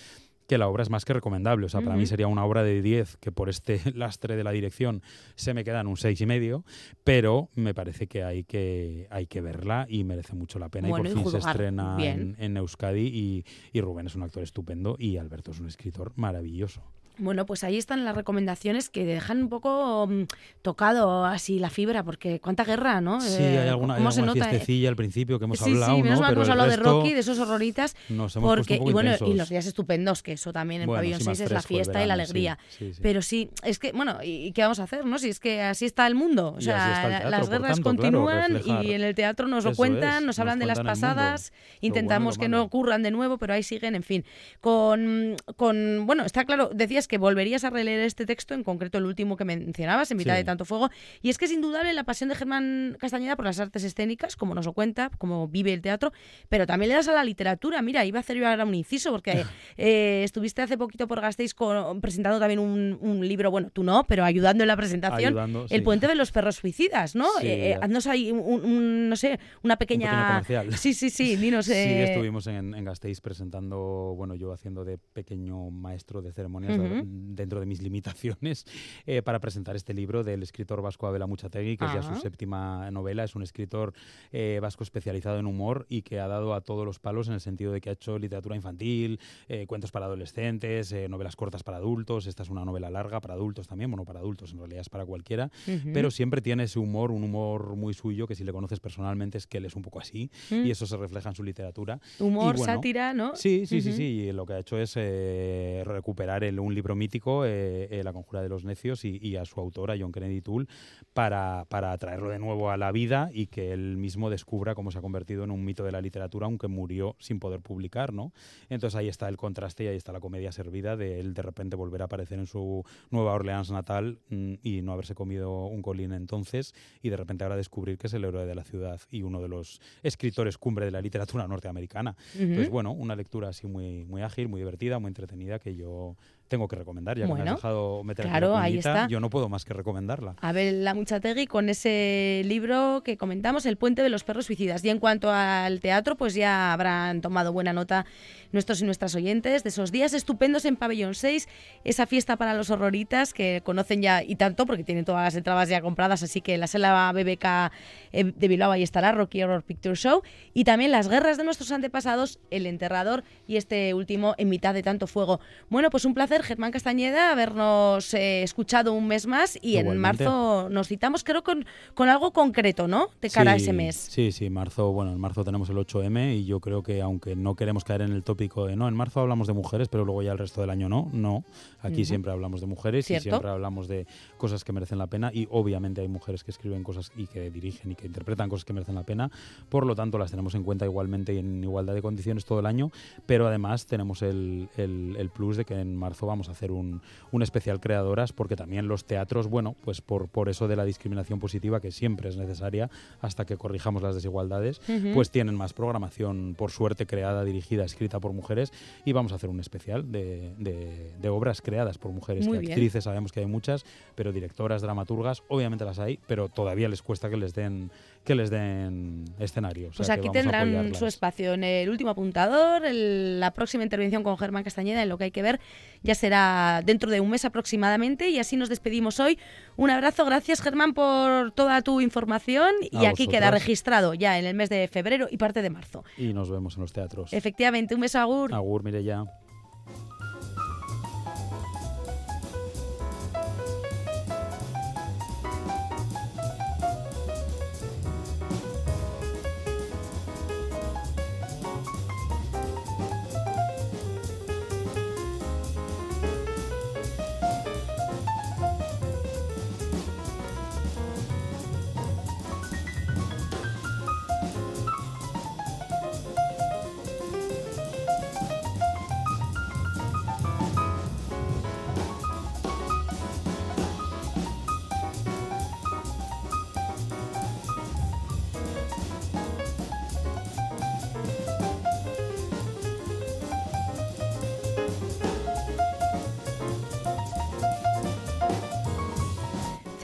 [0.47, 1.65] que la obra es más que recomendable.
[1.65, 4.51] O sea, para mí sería una obra de 10 que por este lastre de la
[4.51, 5.03] dirección
[5.35, 6.63] se me quedan un seis y medio,
[7.03, 10.87] pero me parece que hay que, hay que verla y merece mucho la pena.
[10.87, 14.23] Bueno, y y por fin se estrena en, en Euskadi y, y Rubén es un
[14.23, 16.81] actor estupendo y Alberto es un escritor maravilloso.
[17.19, 20.23] Bueno, pues ahí están las recomendaciones que dejan un poco mm,
[20.61, 23.21] tocado así la fibra, porque cuánta guerra, ¿no?
[23.21, 24.87] Sí, Eh, hay alguna, hay ¿cómo se alguna nota, eh?
[24.87, 26.21] al principio que hemos sí, hablado, sí, menos ¿no?
[26.21, 28.89] mal que Pero hemos hablado de Rocky, de esos horroritas, nos hemos porque un poco
[28.89, 31.45] y bueno, y los días estupendos, que eso también en Bueno, Pabellón sí, 6 más
[31.47, 32.57] es la fiesta y la alegría.
[32.69, 32.91] sí.
[33.01, 35.17] Pero sí, es que, bueno, ¿y qué vamos a hacer, no?
[35.19, 38.91] Si es que así está el mundo, o sea, teatro, las guerras tanto, continúan y
[38.91, 42.37] en el teatro nos lo cuentan, es, nos nos hablan de las pasadas, bueno intentamos
[42.37, 44.25] que no ocurran de nuevo, pero ahí siguen, en fin.
[44.61, 49.05] Con, con, bueno, está claro, decías que volverías a releer este texto, en concreto el
[49.05, 50.37] último que mencionabas, en mitad Sí.
[50.37, 50.89] de tanto fuego,
[51.21, 54.53] y es que es indudable la pasión de Germán Castañeda por las artes escénicas, como
[54.55, 56.11] nos lo cuenta, como vive el teatro,
[56.49, 57.81] pero también le das a la literatura.
[57.81, 59.31] Mira, iba a hacer yo ahora un inciso, porque
[59.77, 64.03] eh, estuviste hace poquito por Gasteiz con- presentando también un, un libro, bueno, tú no,
[64.07, 65.81] pero ayudando en la presentación, Ayudando, El sí.
[65.81, 67.25] puente de los perros suicidas, ¿no?
[67.39, 67.47] Sí.
[67.47, 70.27] Eh, eh, haznos ahí un, un- no sé, una pequeña...
[70.27, 70.73] comercial.
[70.77, 71.65] Sí, sí, sí, dinos...
[71.65, 76.77] Sí, eh, estuvimos en, en Gasteiz presentando, bueno, yo haciendo de pequeño maestro de ceremonias
[76.77, 77.07] de- Ujú.
[77.35, 78.65] dentro de mis limitaciones
[79.05, 82.89] eh, para presentar este libro del escritor vasco Abela Muchategui, que es ya su séptima
[82.91, 83.23] novela.
[83.23, 83.93] Es un escritor
[84.31, 87.41] eh, vasco especializado en humor y que ha dado a todos los palos en el
[87.41, 91.77] sentido de que ha hecho literatura infantil, eh, cuentos para adolescentes, eh, novelas cortas para
[91.77, 92.27] adultos.
[92.27, 95.05] Esta es una novela larga para adultos también, bueno, para adultos en realidad es para
[95.05, 95.89] cualquiera, Ujú.
[95.93, 99.47] pero siempre tiene ese humor, un humor muy suyo que si le conoces personalmente es
[99.47, 100.65] que él es un poco así Mm.
[100.65, 101.99] y eso se refleja en su literatura.
[102.19, 103.35] Humor, Y bueno, sátira, ¿no?
[103.35, 104.03] Sí, sí, sí, sí.
[104.03, 108.13] Y lo que ha hecho es eh, recuperar el- un libro mítico, eh, eh, La
[108.13, 110.67] Conjura de los Necios, y, y a su autor, a John Kennedy Toole,
[111.13, 114.99] para, para traerlo de nuevo a la vida y que él mismo descubra cómo se
[114.99, 118.31] ha convertido en un mito de la literatura, aunque murió sin poder publicar, ¿no?
[118.69, 121.75] Entonces ahí está el contraste y ahí está la comedia servida de él de repente
[121.75, 126.13] volver a aparecer en su Nueva Orleans natal mm, y no haberse comido un colín
[126.13, 129.41] entonces y de repente ahora descubrir que es el héroe de la ciudad y uno
[129.41, 132.15] de los escritores cumbre de la literatura norteamericana.
[132.33, 132.73] Entonces, Ujú.
[132.73, 136.15] bueno, una lectura así muy, muy ágil, muy divertida, muy entretenida que yo
[136.47, 137.17] tengo que recomendar.
[137.17, 139.07] Ya que me has dejado meter claro, la ahí está.
[139.07, 140.35] yo no puedo más que recomendarla.
[140.41, 144.83] Abel La Muchategui con ese libro que comentamos, El puente de los perros suicidas.
[144.83, 148.05] Y en cuanto al teatro, pues ya habrán tomado buena nota
[148.51, 151.47] nuestros y nuestras oyentes de esos días estupendos en Pabellón 6,
[151.83, 155.69] esa fiesta para los horroritas que conocen ya y tanto porque tienen todas las entradas
[155.69, 157.71] ya compradas, así que la sala BBK
[158.13, 160.21] eh, de Bilbao ahí estará, Rocky Horror Picture Show,
[160.53, 164.83] y también las guerras de nuestros antepasados, El Enterrador y este último En mitad de
[164.83, 165.39] tanto fuego.
[165.69, 170.69] Bueno, pues un placer, Germán Castañeda, habernos eh, escuchado un mes más y en marzo
[170.69, 173.07] nos citamos, creo, con, con algo concreto, ¿no?
[173.21, 173.95] De cara a ese mes.
[173.95, 177.55] Sí, sí, marzo, bueno, en marzo tenemos el 8M y yo creo que aunque no
[177.55, 180.31] queremos caer en el tópico de no, en marzo hablamos de mujeres, pero luego ya
[180.31, 181.43] el resto del año no, no.
[181.81, 183.27] Aquí siempre hablamos de mujeres Cierto.
[183.27, 184.05] y siempre hablamos de
[184.37, 187.91] cosas que merecen la pena y obviamente hay mujeres que escriben cosas y que dirigen
[187.91, 189.31] y que interpretan cosas que merecen la pena,
[189.69, 192.65] por lo tanto las tenemos en cuenta igualmente y en igualdad de condiciones todo el
[192.65, 192.91] año,
[193.25, 197.01] pero además tenemos el, el- el plus de que en marzo vamos a hacer un,
[197.31, 201.39] un especial creadoras porque también los teatros, bueno, pues por, por eso de la discriminación
[201.39, 202.89] positiva que siempre es necesaria
[203.21, 204.79] hasta que corrijamos las desigualdades,
[205.13, 208.71] pues tienen más programación, por suerte, creada, dirigida, escrita por mujeres
[209.05, 212.45] y vamos a hacer un especial de, de- de obras creadas por mujeres.
[212.47, 212.71] Muy que bien.
[212.73, 213.85] actrices sabemos que hay muchas,
[214.15, 217.89] pero directoras, dramaturgas, obviamente las hay, pero todavía les cuesta que les den
[218.23, 219.87] que les den escenario.
[219.87, 222.85] O sea Pues aquí tendrán su espacio en el último apuntador.
[222.85, 225.59] el- la próxima intervención con Germán Castañeda, en lo que hay que ver,
[226.03, 228.29] ya será dentro de un mes aproximadamente.
[228.29, 229.39] Y así nos despedimos hoy.
[229.77, 232.71] Un abrazo, gracias Germán por toda tu información.
[232.91, 236.03] Y A aquí queda registrado ya en el mes de febrero y parte de marzo.
[236.17, 237.31] Y nos vemos en los teatros.
[237.33, 238.53] Efectivamente, un beso, Agur.
[238.53, 239.23] Agur, Mireya.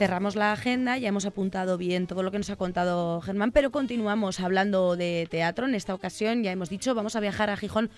[0.04, 3.70] Cerramos la agenda, ya hemos apuntado bien todo lo que nos ha contado Germán, pero
[3.70, 5.66] continuamos hablando de teatro.
[5.66, 7.88] En esta ocasión ya hemos dicho, vamos a viajar a Gijón.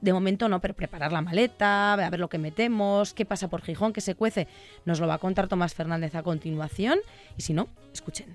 [0.00, 3.62] De momento no, pero preparar la maleta, a ver lo que metemos, qué pasa por
[3.62, 4.48] Gijón, qué se cuece.
[4.84, 6.98] Nos lo va a contar Tomás Fernández a continuación.
[7.36, 8.34] Y si no, escuchen.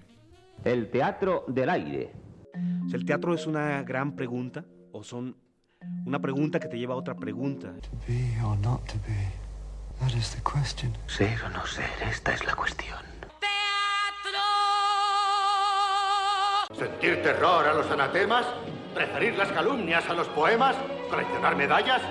[0.63, 2.13] El teatro del aire.
[2.93, 4.63] ¿El teatro es una gran pregunta
[4.93, 5.35] o son
[6.05, 7.73] una pregunta que te lleva a otra pregunta?
[8.07, 9.48] Be or not to be?
[9.99, 10.95] That is the question.
[11.07, 12.99] Ser o no ser, esta es la cuestión.
[16.77, 18.45] ¿Sentir terror a los anatemas?
[18.93, 20.75] ¿Preferir las calumnias a los poemas?
[21.09, 22.01] ¿Coleccionar medallas?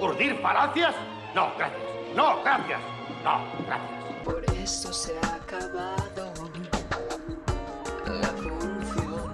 [0.00, 0.94] ¿Urdir falacias?
[1.34, 1.80] No, gracias.
[2.14, 2.80] No, gracias.
[3.24, 4.24] No, gracias.
[4.24, 6.32] Por eso se ha acabado
[8.06, 9.32] la función.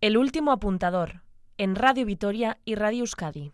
[0.00, 1.22] El último apuntador,
[1.56, 3.52] en Radio Vitoria y Radio Euskadi.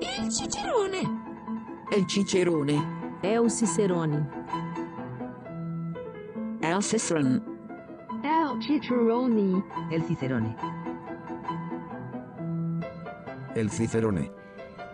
[0.00, 1.00] Il cicerone.
[1.92, 3.18] El cicerone.
[3.20, 4.28] È un cicerone.
[6.60, 7.42] El cicerone.
[8.22, 9.40] El cicerone.
[9.90, 10.56] El cicerone.
[13.54, 14.40] El Cicerone.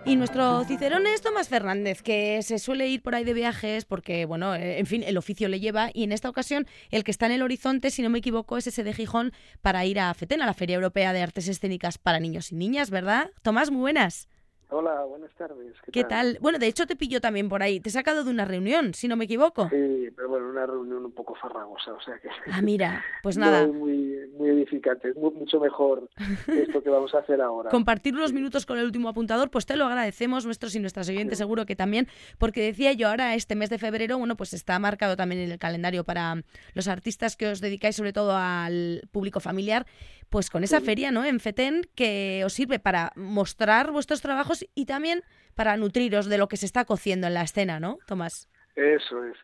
[0.07, 4.24] Y nuestro Cicerón es Tomás Fernández, que se suele ir por ahí de viajes porque,
[4.24, 5.90] bueno, eh, en fin, el oficio le lleva.
[5.92, 8.68] Y en esta ocasión, el que está en el horizonte, si no me equivoco, es
[8.68, 9.32] ese de Gijón
[9.62, 12.90] para ir a FETEN, a la Feria Europea de Artes Escénicas para Niños y Niñas,
[12.90, 13.30] ¿verdad?
[13.42, 14.28] Tomás, muy buenas.
[14.68, 15.74] Hola, buenas tardes.
[15.92, 16.38] ¿Qué tal?
[16.40, 17.78] Bueno, de hecho te pillo también por ahí.
[17.78, 19.68] Te he sacado de una reunión, si no me equivoco.
[19.70, 22.28] Sí, pero bueno, una reunión un poco farragosa, o sea que...
[22.52, 23.64] Ah, mira, pues nada.
[23.68, 26.08] muy, muy edificante, es mu- mucho mejor
[26.48, 27.70] esto que vamos a hacer ahora.
[27.76, 31.38] Compartir unos minutos con el último apuntador, pues te lo agradecemos, nuestros y nuestras oyentes
[31.38, 32.08] seguro que también,
[32.38, 35.58] porque decía yo ahora este mes de febrero, bueno, pues está marcado también en el
[35.60, 36.42] calendario para
[36.74, 39.86] los artistas que os dedicáis sobre todo al público familiar,
[40.28, 41.24] pues con esa feria, ¿no?
[41.24, 45.22] En FETEN, que os sirve para mostrar vuestros trabajos y también
[45.54, 48.48] para nutriros de lo que se está cociendo en la escena, ¿no, Tomás?
[48.76, 49.36] Eso es.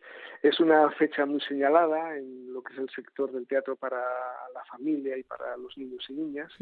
[0.42, 3.96] Es una fecha muy señalada en lo que es el sector del teatro para
[4.52, 6.52] la familia y para los niños y niñas,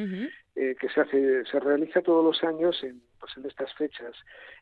[0.55, 4.15] eh, que se hace, se realiza todos los años en, pues en estas fechas.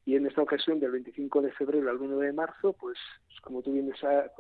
[0.07, 2.97] Y en esta ocasión, del 25 de febrero al 1 de marzo, pues
[3.43, 4.31] como tú bien, has,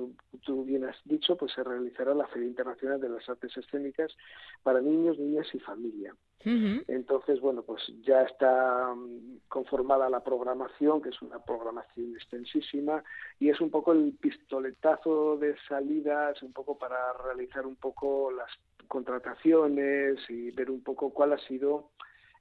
[0.43, 4.17] tú bien has dicho, pues se realizará la Feria Internacional de las Artes Escénicas
[4.63, 6.15] para niños, niñas y familia.
[6.45, 13.03] Entonces, bueno, pues ya está mm, conformada la programación, que es una programación extensísima,
[13.41, 18.51] y es un poco el pistoletazo de salidas, un poco para realizar un poco las
[18.87, 21.91] contrataciones y ver un poco cuál ha sido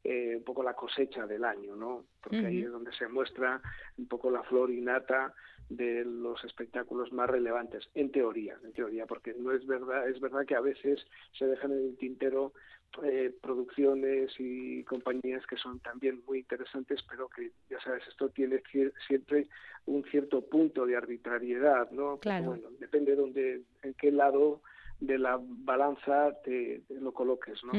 [0.03, 2.05] eh, un poco la cosecha del año, ¿no?
[2.21, 3.61] Porque ahí es donde se muestra
[3.97, 5.33] un poco la flor innata
[5.69, 10.45] de los espectáculos más relevantes, en teoría, en teoría, porque no es verdad, es verdad
[10.45, 11.05] que a veces
[11.37, 12.53] se dejan en el tintero
[13.03, 18.61] eh, producciones y compañías que son también muy interesantes, pero que ya sabes, esto tiene
[18.63, 19.47] cier- siempre
[19.85, 22.11] un cierto punto de arbitrariedad, ¿no?
[22.15, 22.45] Porque, Claro.
[22.47, 24.61] bueno, depende de dónde, en qué lado
[24.99, 27.73] de la balanza te, te lo coloques, ¿no?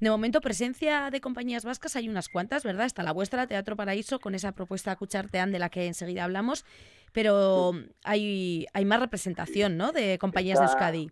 [0.00, 2.86] De momento, presencia de compañías vascas hay unas cuantas, ¿verdad?
[2.86, 6.64] Está la vuestra, Teatro Paraíso, con esa propuesta Cuchartean de la que enseguida hablamos,
[7.12, 7.72] pero
[8.04, 9.92] hay, hay más representación, ¿no?
[9.92, 11.10] De compañías de Euskadi.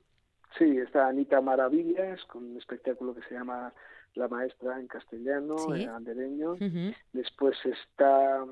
[0.58, 3.72] Sí, está Anita Maravillas con un espectáculo que se llama
[4.14, 5.82] La Maestra en castellano, Sí.
[5.82, 6.52] en andereño.
[6.52, 6.94] Ujú.
[7.12, 8.44] Después está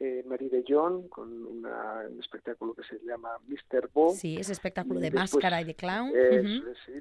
[0.00, 3.88] eh, Marie de John con una- un espectáculo que se llama Mr.
[3.94, 4.10] Bo.
[4.10, 6.10] Sí, ese espectáculo de Después- máscara y de clown.
[6.12, 6.92] Es, sí.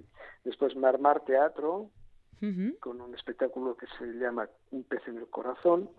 [0.44, 1.90] Después Marmar Teatro
[2.82, 5.90] con un espectáculo que se llama Un pez en el corazón.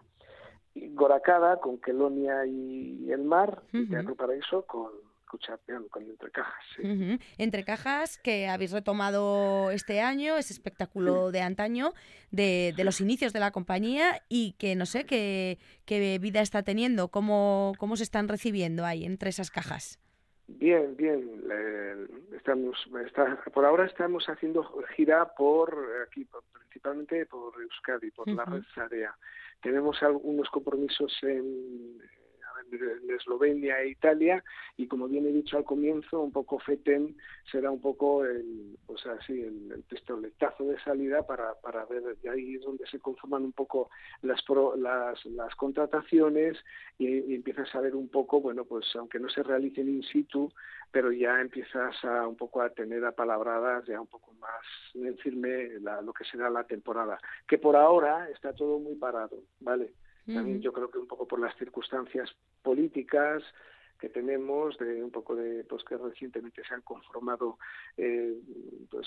[0.75, 3.63] Y Goracada con Kelonia y el mar.
[3.73, 3.89] y.
[3.89, 4.91] Teatro Paraíso con
[5.29, 6.65] Cuchapeón, con Entre Cajas.
[6.77, 7.19] sí.
[7.39, 11.93] Entre cajas que habéis retomado este año, ese espectáculo de antaño,
[12.31, 16.63] de, de los inicios de la compañía y que no sé qué, qué vida está
[16.63, 19.99] teniendo, cómo, cómo se están recibiendo ahí entre esas cajas.
[20.47, 21.43] Bien, bien.
[21.51, 22.07] eh,
[22.37, 24.63] estamos, está- por ahora estamos haciendo
[24.95, 25.75] gira por
[26.07, 28.53] aquí, por- principalmente por Euskadi, por la Ujú.
[28.57, 29.17] red Sarea.
[29.63, 31.99] Tenemos algunos compromisos en,
[32.73, 34.43] en Eslovenia e Italia
[34.77, 37.17] y como bien he dicho al comienzo, un poco FETEN
[37.51, 42.29] será un poco el, pues así, el, el pistoletazo de salida para, para ver, y
[42.29, 43.91] ahí es donde se conforman un poco
[44.23, 44.43] las,
[44.77, 46.57] las, las contrataciones
[46.99, 50.53] y, y empiezas a ver un poco, bueno, pues aunque no se realicen in situ,
[50.91, 55.71] pero ya empiezas a un poco a tener apalabradas ya un poco más en firme
[55.81, 59.93] lo que será la temporada, que por ahora está todo muy parado, ¿vale?
[60.27, 62.31] También yo creo que un poco por las circunstancias
[62.63, 63.43] políticas
[64.05, 67.59] que tenemos, de un poco de pues que recientemente se han conformado
[67.97, 68.35] eh,
[68.91, 69.07] pues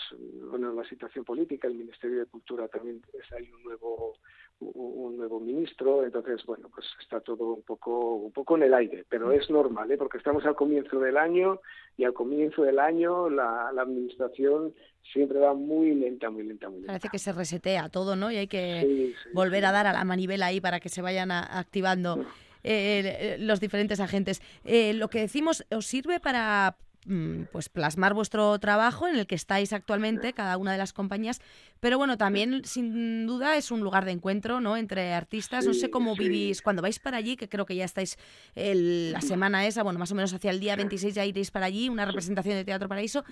[0.49, 4.15] bueno la situación política, el Ministerio de Cultura también es hay un nuevo
[4.59, 9.05] un nuevo ministro, entonces bueno pues está todo un poco un poco en el aire,
[9.07, 9.97] pero es normal, ¿eh?
[9.97, 11.59] porque estamos al comienzo del año
[11.95, 14.73] y al comienzo del año la, la administración
[15.13, 16.93] siempre va muy lenta, muy lenta, muy lenta.
[16.93, 18.31] Parece que se resetea todo, ¿no?
[18.31, 21.01] Y hay que Sí, sí, volver a dar a la manivela ahí para que se
[21.03, 22.25] vayan a- activando
[22.63, 24.41] eh, los diferentes agentes.
[24.63, 29.35] Eh, lo que decimos, ¿os sirve para mm, pues plasmar vuestro trabajo en el que
[29.35, 31.39] estáis actualmente, cada una de las compañías,
[31.79, 34.75] pero bueno, también sin duda es un lugar de encuentro, ¿no?
[34.75, 38.17] Entre artistas, no sé cómo vivís, cuando vais para allí, que creo que ya estáis
[38.55, 41.67] el- la semana esa, bueno, más o menos hacia el día 26 ya iréis para
[41.67, 43.23] allí, una representación de Teatro Paraíso,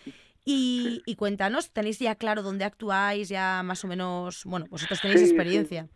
[0.46, 5.22] y, y cuéntanos, ¿tenéis ya claro dónde actuáis, ya más o menos, bueno, vosotros tenéis
[5.22, 5.90] experiencia?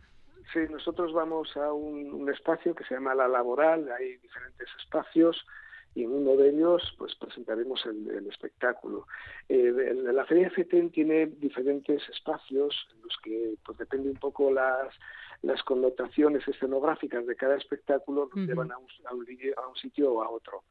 [0.52, 5.46] Sí, nosotros vamos a un, un espacio que se llama La Laboral, hay diferentes espacios
[5.94, 9.06] y en uno de ellos pues presentaremos el, el espectáculo.
[9.48, 14.94] Eh, la Feria FETEN tiene diferentes espacios en los que pues depende un poco las
[15.42, 19.26] las connotaciones escenográficas de cada espectáculo nos llevan a un, a un
[19.56, 20.64] a un sitio o a otro.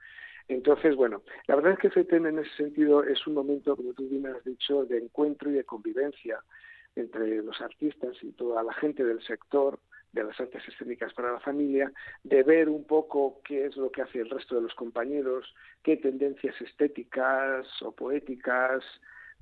[0.48, 4.08] Entonces, bueno, la verdad es que FETEN en ese sentido es un momento, como tú
[4.08, 6.40] bien has dicho, de encuentro y de convivencia
[7.02, 9.80] entre los artistas y toda la gente del sector
[10.12, 11.92] de las artes escénicas para la familia,
[12.24, 15.98] de ver un poco qué es lo que hace el resto de los compañeros, qué
[15.98, 18.84] tendencias estéticas o poéticas,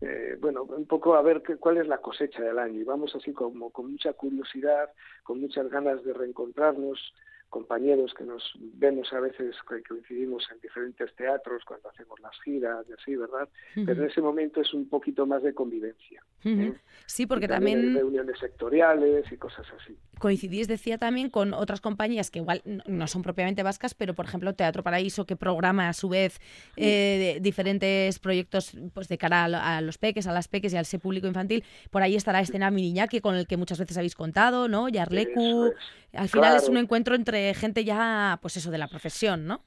[0.02, 2.82] eh, bueno, un poco a ver qué, cuál es la cosecha del año.
[2.82, 4.90] Y vamos así como con mucha curiosidad,
[5.24, 7.14] con muchas ganas de reencontrarnos,
[7.50, 12.86] compañeros que nos vemos a veces que coincidimos en diferentes teatros cuando hacemos las giras
[12.90, 13.48] y así, ¿verdad?
[13.74, 16.24] Pero en ese momento es un poquito más de convivencia.
[16.44, 16.74] ¿eh?
[17.06, 19.98] Sí, porque también hay reuniones sectoriales y cosas así.
[20.20, 24.54] coincidís, decía también, con otras compañías que igual no son propiamente vascas, pero por ejemplo
[24.54, 26.40] Teatro Paraíso, que programa a su vez
[26.76, 30.74] eh, de- diferentes proyectos pues de cara a, lo- a los peques, a las peques
[30.74, 31.64] y al ese público infantil.
[31.92, 34.90] Por ahí estará Escena Miriñaki, con el que muchas veces habéis contado, ¿no?
[34.90, 35.40] Yarleku.
[35.68, 35.74] Eso
[36.18, 39.62] Al final es un encuentro entre gente ya, pues eso, de la profesión, ¿no?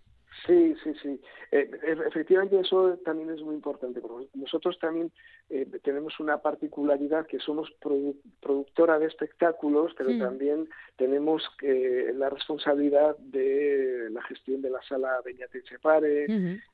[0.47, 1.21] Sí, sí, sí.
[1.53, 4.01] Eh, e- efectivamente, eso también es muy importante.
[4.01, 5.13] porque nosotros también
[5.51, 10.19] eh, tenemos una particularidad que somos produ- productora de espectáculos, pero Mm.
[10.19, 16.27] también tenemos eh, la responsabilidad de la gestión de la sala Beñate Chepare,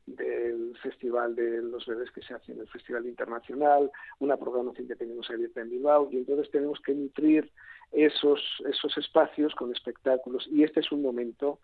[0.06, 4.94] del Festival de los Bebés que se hace en el Festival Internacional, una programación que
[4.96, 7.50] tenemos abierta en Bilbao, y entonces tenemos que nutrir
[8.04, 10.46] esos, esos espacios con espectáculos.
[10.50, 11.58] Y este es un momento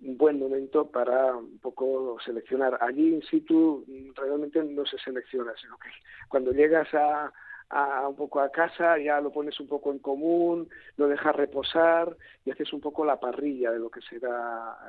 [0.00, 2.78] un buen momento para un poco seleccionar.
[2.80, 3.84] Allí in situ
[4.14, 5.88] realmente no se selecciona, sino que
[6.28, 7.32] cuando llegas a,
[7.70, 12.16] a un poco a casa ya lo pones un poco en común, lo dejas reposar
[12.44, 14.30] y haces un poco la parrilla de lo que será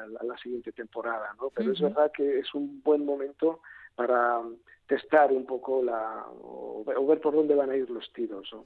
[0.09, 1.49] la, la siguiente temporada, ¿no?
[1.49, 3.61] Pero es verdad que es un buen momento
[3.99, 4.41] para
[4.87, 8.63] testar un poco la o, o ver por dónde van a ir los tiros, ¿no?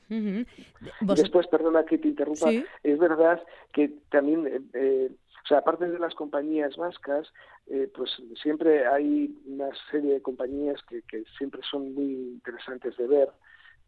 [1.01, 2.63] Vos- Después, perdona que te interrumpa, Sí.
[2.83, 3.41] es verdad
[3.73, 5.09] que también, eh, eh,
[5.43, 7.33] o sea, aparte de las compañías vascas,
[7.65, 8.11] eh, pues
[8.43, 13.29] siempre hay una serie de compañías que, que siempre son muy interesantes de ver,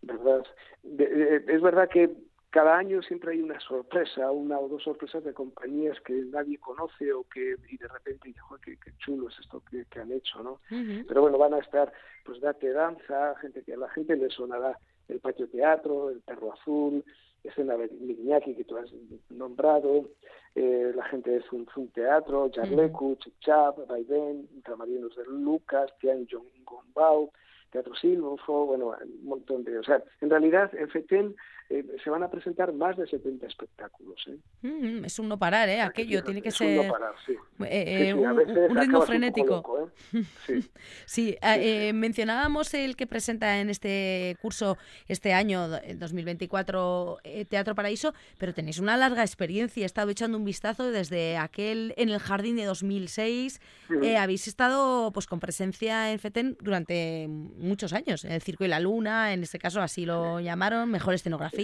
[0.02, 0.44] ¿verdad?
[0.82, 2.10] De- de- es verdad que
[2.50, 7.12] cada año siempre hay una sorpresa, una o dos sorpresas de compañías que nadie conoce
[7.12, 10.12] o que y de repente dice, "Joder, qué, qué chulo es esto que, que han
[10.12, 10.60] hecho, ¿no?
[11.08, 11.92] Pero bueno, van a estar,
[12.24, 14.78] pues Date Danza, gente que a la gente le sonará
[15.08, 17.04] el Patio Teatro, el Perro Azul,
[17.44, 18.90] escena de Miñaki, que tú has
[19.30, 20.10] nombrado,
[20.56, 26.48] eh, la gente de Zum Zum Teatro, Jarlecu, Chichap, Vaivén, Ultramarinos de Lucas, Tian Jong
[26.64, 27.32] Gombao,
[27.72, 29.78] Teatro Silvofo, bueno, un montón de...
[29.78, 31.36] O sea, en realidad en FETEN
[31.70, 34.24] eh, se van a presentar más de 70 espectáculos.
[34.28, 34.38] ¿eh?
[34.68, 35.82] Mm, es un no parar, ¿eh?
[35.82, 37.34] Aquello tiene que es ser un no parar, sí.
[37.66, 39.48] eh, Sí, sí, a un, ritmo acabas un poco frenético.
[39.56, 40.24] loco, ¿eh?
[40.46, 40.72] Sí.
[41.06, 47.20] Sí, ah, eh, mencionábamos el que presenta en este curso este año, do- el 2024,
[47.24, 49.84] eh, Teatro Paraíso, pero tenéis una larga experiencia.
[49.84, 53.60] He estado echando un vistazo desde aquel en el jardín de 2006.
[53.90, 54.04] Ujú.
[54.04, 58.68] Eh, habéis estado pues con presencia en FETEN durante muchos años, en el Circo y
[58.68, 61.55] la Luna, en este caso así lo llamaron, mejor escenografía.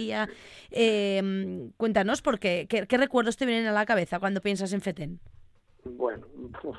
[0.70, 5.20] Eh, cuéntanos, porque, ¿qué, qué recuerdos te vienen a la cabeza cuando piensas en FETEN?
[5.84, 6.26] Bueno,
[6.62, 6.76] uf,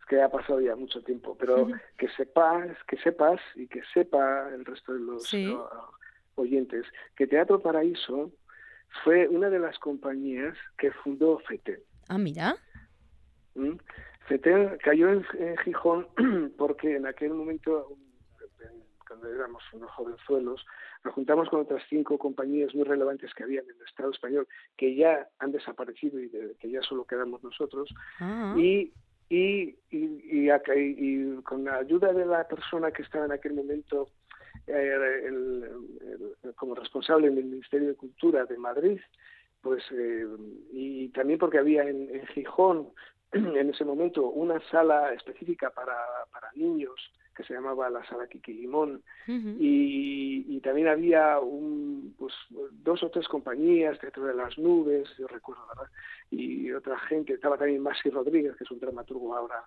[0.00, 4.48] es que ha pasado ya mucho tiempo, pero que sepas, que sepas y que sepa
[4.54, 5.56] el resto de los Sí.
[6.34, 6.84] oyentes
[7.16, 8.30] que Teatro Paraíso
[9.04, 11.80] fue una de las compañías que fundó FETEN.
[12.08, 12.56] Ah, mira.
[13.54, 13.78] ¿m?
[14.28, 16.06] FETEN cayó en, en Gijón
[16.58, 18.11] porque en aquel momento, en-
[19.12, 20.64] cuando éramos unos jovenzuelos,
[21.04, 24.94] nos juntamos con otras cinco compañías muy relevantes que había en el Estado español, que
[24.94, 28.54] ya han desaparecido y de- que ya solo quedamos nosotros, Ah.
[28.56, 28.90] y,
[29.28, 33.52] y, y, y acá- y con la ayuda de la persona que estaba en aquel
[33.54, 34.08] momento
[34.66, 35.64] eh, el-
[36.44, 39.00] el- como responsable en el Ministerio de Cultura de Madrid,
[39.60, 40.24] pues eh,
[40.72, 42.88] y también porque había en, en Gijón
[43.32, 45.96] en ese momento una sala específica para,
[46.32, 46.94] para niños
[47.34, 49.02] que se llamaba la sala Kiki Limón
[49.60, 52.34] y, y también había un, pues,
[52.72, 55.90] dos o tres compañías, Teatro de las Nubes, yo recuerdo, ¿verdad?
[56.30, 59.64] Y otra gente, estaba también Masi Rodríguez, que es un dramaturgo ahora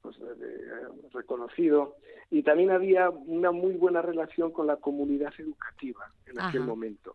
[0.00, 1.96] pues, de- de- reconocido,
[2.30, 7.14] y también había una muy buena relación con la comunidad educativa en aquel momento.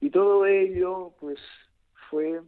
[0.00, 1.38] Y todo ello, pues,
[2.08, 2.40] fue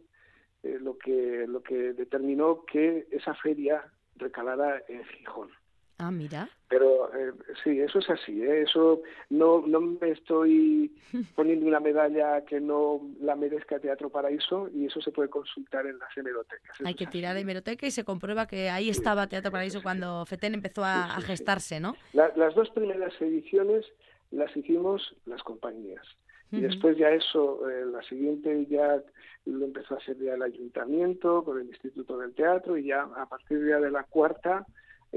[0.63, 3.83] eh, lo que lo que determinó que esa feria
[4.15, 5.49] recalara en Gijón.
[5.97, 6.49] Ah, mira.
[6.67, 7.31] Pero eh,
[7.63, 8.41] sí, eso es así.
[8.43, 8.63] ¿eh?
[8.63, 10.93] Eso no, no me estoy
[11.35, 15.97] poniendo una medalla que no la merezca Teatro Paraíso y eso se puede consultar en
[15.99, 16.75] las hemerotecas.
[16.79, 20.25] Eso Hay que tirar de hemeroteca y se comprueba que ahí estaba Teatro Paraíso cuando
[20.25, 21.95] FETEN empezó a, a gestarse, ¿no?
[22.13, 23.85] La- las dos primeras ediciones
[24.31, 26.05] las hicimos las compañías.
[26.51, 29.01] Y después ya eso, eh, la siguiente ya
[29.45, 33.25] lo empezó a hacer ya el ayuntamiento con el Instituto del Teatro y ya a
[33.27, 34.65] partir ya de la cuarta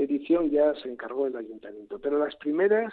[0.03, 1.99] edición ya se encargó el ayuntamiento.
[1.99, 2.93] Pero las primeras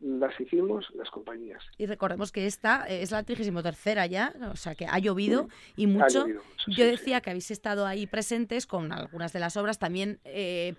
[0.00, 1.62] las hicimos las compañías.
[1.76, 6.20] Y recordemos que esta es la 33 ya, o sea que ha llovido y mucho.
[6.20, 9.78] llovido mucho, Yo decía que habéis estado ahí presentes con algunas de las obras.
[9.78, 10.74] También eh,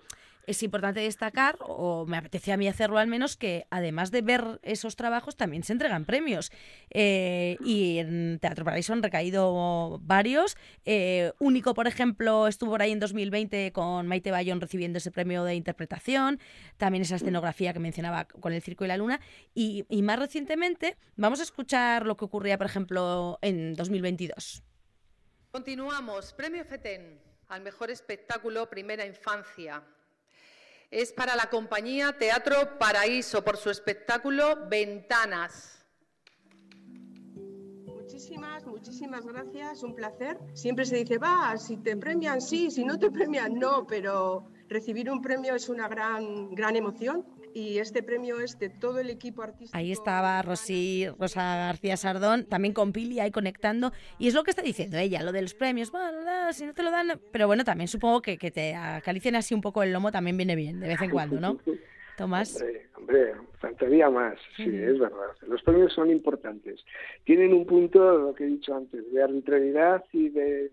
[0.46, 4.60] es importante destacar, o me apetecía a mí hacerlo al menos, que además de ver
[4.62, 6.50] esos trabajos también se entregan premios.
[6.90, 10.56] Eh, y en Teatro Paraíso han recaído varios.
[10.84, 15.44] Eh, Único, por ejemplo, estuvo por ahí en 2020 con Maite Bayón recibiendo ese premio
[15.44, 16.40] de interpretación.
[16.76, 19.20] También esa escenografía que mencionaba con el Circo y la Luna.
[19.54, 24.62] Y, y más recientemente, vamos a escuchar lo que ocurría, por ejemplo, en 2022.
[25.50, 26.32] Continuamos.
[26.32, 29.82] Premio FETEN al mejor espectáculo Primera Infancia.
[30.92, 35.82] Es para la compañía Teatro Paraíso por su espectáculo Ventanas.
[37.86, 40.38] Muchísimas, muchísimas gracias, un placer.
[40.52, 45.10] Siempre se dice, va, si te premian sí, si no te premian no, pero recibir
[45.10, 47.24] un premio es una gran, gran emoción
[47.54, 49.76] y este premio es de todo el equipo artístico.
[49.76, 53.92] Ahí estaba Rosy, Rosa García Sardón, también con Pili ahí conectando.
[54.18, 55.90] Y es lo que está diciendo ella, lo de los premios.
[55.90, 57.20] Bueno, si no te lo dan.
[57.30, 60.56] Pero bueno, también supongo que, que te acaricien así un poco el lomo también viene
[60.56, 61.58] bien, de vez en cuando, ¿no?
[62.16, 62.60] Tomás.
[62.60, 64.76] Hombre, hombre, faltaría más, sí, Ujú.
[64.76, 65.30] es verdad.
[65.48, 66.80] Los premios son importantes.
[67.24, 70.70] Tienen un punto, lo que he dicho antes, de arbitrariedad y de,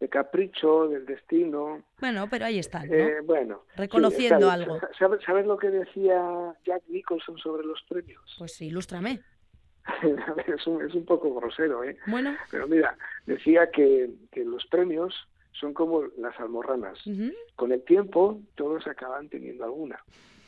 [0.00, 1.82] de capricho, del destino.
[2.00, 2.94] Bueno, pero ahí están, ¿no?
[2.94, 4.50] Eh, bueno, sí, Reconociendo bien.
[4.50, 4.78] algo.
[4.98, 8.20] ¿Sabes, ¿Sabes lo que decía Jack Nicholson sobre los premios?
[8.38, 9.20] Pues ilústrame.
[10.46, 11.96] Es, un, es un poco grosero, ¿eh?
[12.06, 12.34] Bueno.
[12.50, 15.14] Pero mira, decía que, que los premios
[15.52, 17.06] son como las almorranas.
[17.06, 17.30] Ujú.
[17.54, 20.02] Con el tiempo, todos acaban teniendo alguna.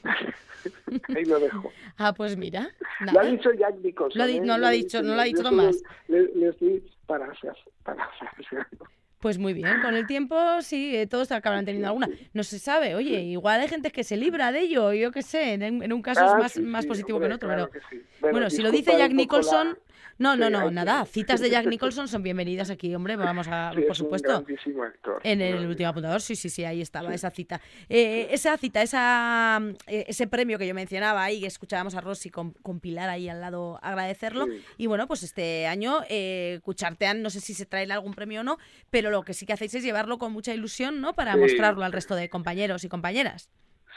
[1.14, 1.70] Ahí lo dejo.
[1.98, 2.68] Ah, pues mira.
[3.00, 3.30] Lo ha nada.
[3.30, 4.18] dicho Jack Nicholson.
[4.18, 4.40] Lo ¿eh?
[4.40, 5.70] no lo ha dicho, no lo ha dicho solo
[6.08, 8.86] Le, le estoy parafras- parafraseando.
[9.20, 12.08] Pues muy bien, con el tiempo sí, eh, todos acabarán teniendo alguna.
[12.34, 15.54] No se sabe, oye, igual hay gente que se libra de ello, yo qué sé,
[15.54, 17.48] en, en un caso es Ah, más, sí, más sí, positivo hombre, que en otro,
[17.48, 17.96] claro pero sí.
[18.20, 19.78] bueno, Bueno, si lo dice Jack Nicholson,
[20.18, 23.82] no, no, no, nada, citas de Jack Nicholson son bienvenidas aquí, hombre, vamos a, Sí,
[23.82, 24.28] por es un supuesto.
[24.28, 25.20] grandísimo actor.
[25.22, 27.60] En el último apuntador, sí, sí, sí, ahí estaba esa cita.
[27.88, 32.30] Eh, esa cita, esa, eh, ese premio que yo mencionaba ahí, que escuchábamos a Rosy
[32.30, 34.46] con, con Pilar ahí al lado agradecerlo.
[34.46, 34.64] Sí.
[34.78, 38.44] Y bueno, pues este año eh, Cuchartean, no sé si se trae algún premio o
[38.44, 38.58] no,
[38.90, 41.14] pero lo que sí que hacéis es llevarlo con mucha ilusión, ¿no?
[41.14, 43.50] Para mostrarlo al resto de compañeros y compañeras.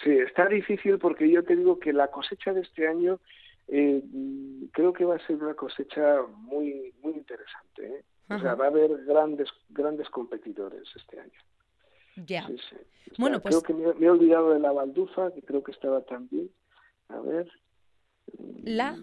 [0.04, 3.20] Sí, está difícil porque yo te digo que la cosecha de este año
[3.72, 7.86] eh, mm, creo que va a ser una cosecha muy muy interesante.
[7.88, 8.04] ¿eh?
[8.30, 11.40] O sea, va a haber grandes grandes competidores este año.
[12.28, 12.46] Ya.
[12.48, 12.76] Sí, sí.
[13.06, 15.72] Está- Bueno, pues- Creo que me, me he olvidado de la baldufa, que creo que
[15.72, 16.50] estaba también.
[17.10, 17.50] A ver.
[18.64, 18.98] La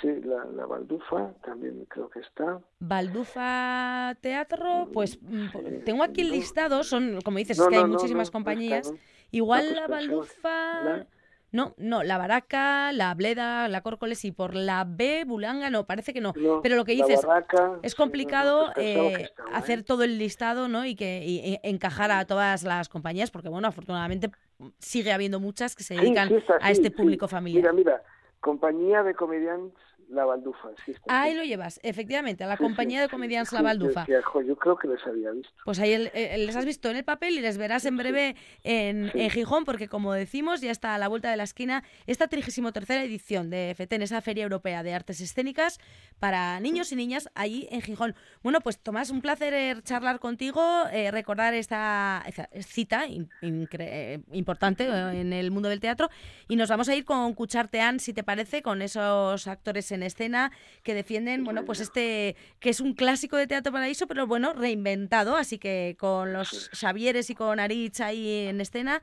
[0.00, 2.60] Sí, la, la baldufa también creo que está.
[2.78, 7.84] Baldufa Teatro, pues mm, tengo aquí el listado, son, como dices, No, es que hay
[7.84, 8.92] no, está, compañías.
[9.32, 10.84] Igual pues la Baldufa...
[10.84, 11.06] la-
[11.52, 16.12] No, no, la Baraca, la Bleda, la Córcoles y por la B, Bulanga, no, parece
[16.12, 16.32] que no.
[16.36, 19.30] No, Pero lo que dices, Barraca, es complicado no, que eh, ¿eh?
[19.52, 20.84] hacer todo el listado, ¿no?
[20.86, 24.30] Y que y- y encajar a todas las compañías, porque bueno, afortunadamente
[24.78, 27.62] sigue habiendo muchas que se dedican sí a este público familiar.
[27.62, 28.02] Mira, mira,
[28.40, 29.76] compañía de comediantes
[30.10, 30.68] La Baldufa.
[31.08, 34.06] Ahí lo llevas, efectivamente, a la Sí, sí, compañía de comediantes sí, La Baldufa.
[34.06, 35.52] yo creo que les había visto.
[35.64, 38.34] Pues ahí el- el- les has visto en el papel y les verás en breve
[38.64, 42.26] en, en Gijón, porque como decimos, ya está a la vuelta de la esquina esta
[42.28, 45.78] 33 edición de FETEN, esa Feria Europea de Artes Escénicas
[46.18, 48.14] para niños y niñas allí en Gijón.
[48.42, 54.20] Bueno, pues Tomás, un placer eh, charlar contigo, eh, recordar esta, esta cita in- eh,
[54.32, 56.08] importante eh, en el mundo del teatro
[56.48, 60.52] y nos vamos a ir con Cuchartean, si te parece, con esos actores en escena
[60.82, 65.36] que defienden, bueno, pues este que es un clásico de Teatro Paraíso, pero bueno, reinventado,
[65.36, 69.02] así que con los Xavieres y con Aritz ahí en escena,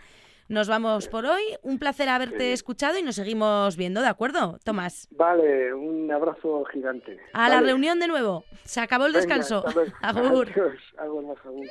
[0.49, 1.41] nos vamos por hoy.
[1.61, 5.07] Un placer haberte escuchado y nos seguimos viendo, ¿de acuerdo, Tomás?
[5.11, 7.19] Vale, un abrazo gigante.
[7.33, 8.45] A la reunión de nuevo.
[8.63, 9.65] Se acabó el Venga, descanso.
[9.67, 9.93] hasta luego.
[10.01, 10.49] Agur.
[10.49, 11.67] Adiós, agur, agur.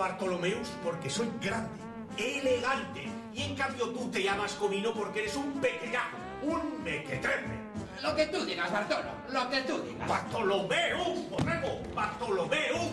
[0.00, 1.68] Bartolomeus porque soy grande,
[2.16, 3.06] elegante.
[3.34, 7.60] Y en cambio tú te llamas Comino porque eres un pequeñajo, un mequetrefe.
[8.02, 10.08] Lo que tú digas, Bartolo, lo que tú digas.
[10.08, 12.92] Bartolomeus, borrego, Bartolomeus.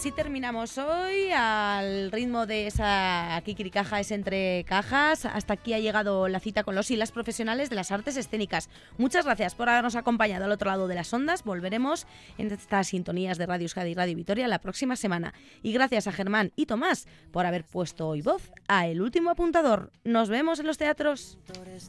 [0.00, 5.26] Así terminamos hoy al ritmo de esa Kikiricaja es entre cajas.
[5.26, 8.70] Hasta aquí ha llegado la cita con los y las profesionales de las artes escénicas.
[8.96, 11.44] Muchas gracias por habernos acompañado al otro lado de las ondas.
[11.44, 12.06] Volveremos
[12.38, 15.34] en estas sintonías de Radio Euskadi y Radio Vitoria la próxima semana.
[15.62, 19.92] Y gracias a Germán y Tomás por haber puesto hoy voz a El Último Apuntador.
[20.02, 21.36] Nos vemos en los teatros.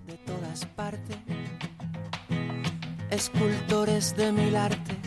[0.06, 1.16] de todas partes,
[3.10, 4.98] escultores de mil artes,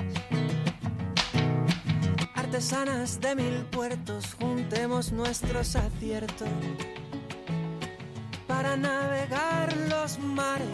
[2.54, 6.48] artesanas de mil puertos, juntemos nuestros aciertos
[8.46, 10.68] para navegar los mares,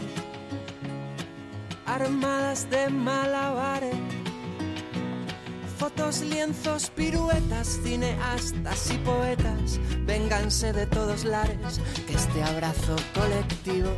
[1.87, 3.95] armadas de malabares.
[5.79, 13.91] Fotos, lienzos, piruetas, cineastas y poetas, vénganse de todos lares, que este abrazo colectivo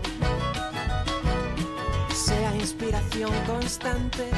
[2.14, 4.30] sea inspiración constante,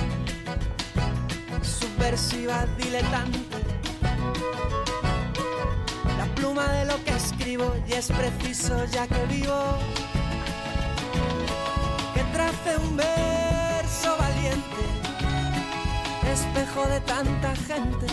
[1.65, 3.59] subversiva, diletante.
[6.19, 9.79] La pluma de lo que escribo y es preciso ya que vivo,
[12.15, 14.85] que trace un verso valiente
[16.35, 18.07] espejo de tanta gente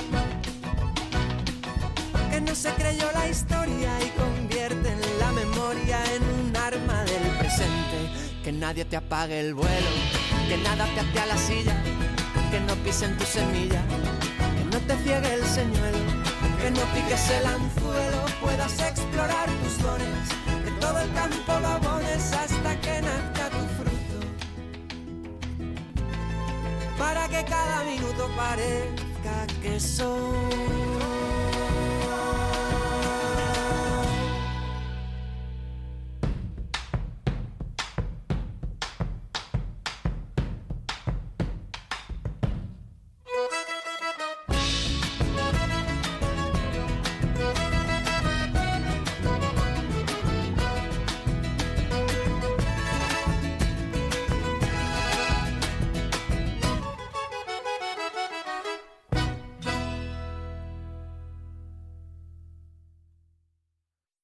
[2.30, 7.38] que no se creyó la historia y convierte en la memoria en un arma del
[7.40, 7.98] presente.
[8.44, 9.92] Que nadie te apague el vuelo,
[10.48, 11.76] que nada te ate a la silla,
[12.52, 13.82] que no pisen tu semilla,
[14.58, 16.00] que no te ciegue el señuelo,
[16.62, 20.28] que no piques el anzuelo, puedas explorar tus dones,
[20.66, 21.92] que todo el campo lo
[22.34, 24.18] hasta que nazca tu fruto.
[26.98, 31.21] Para que cada minuto parezca que soy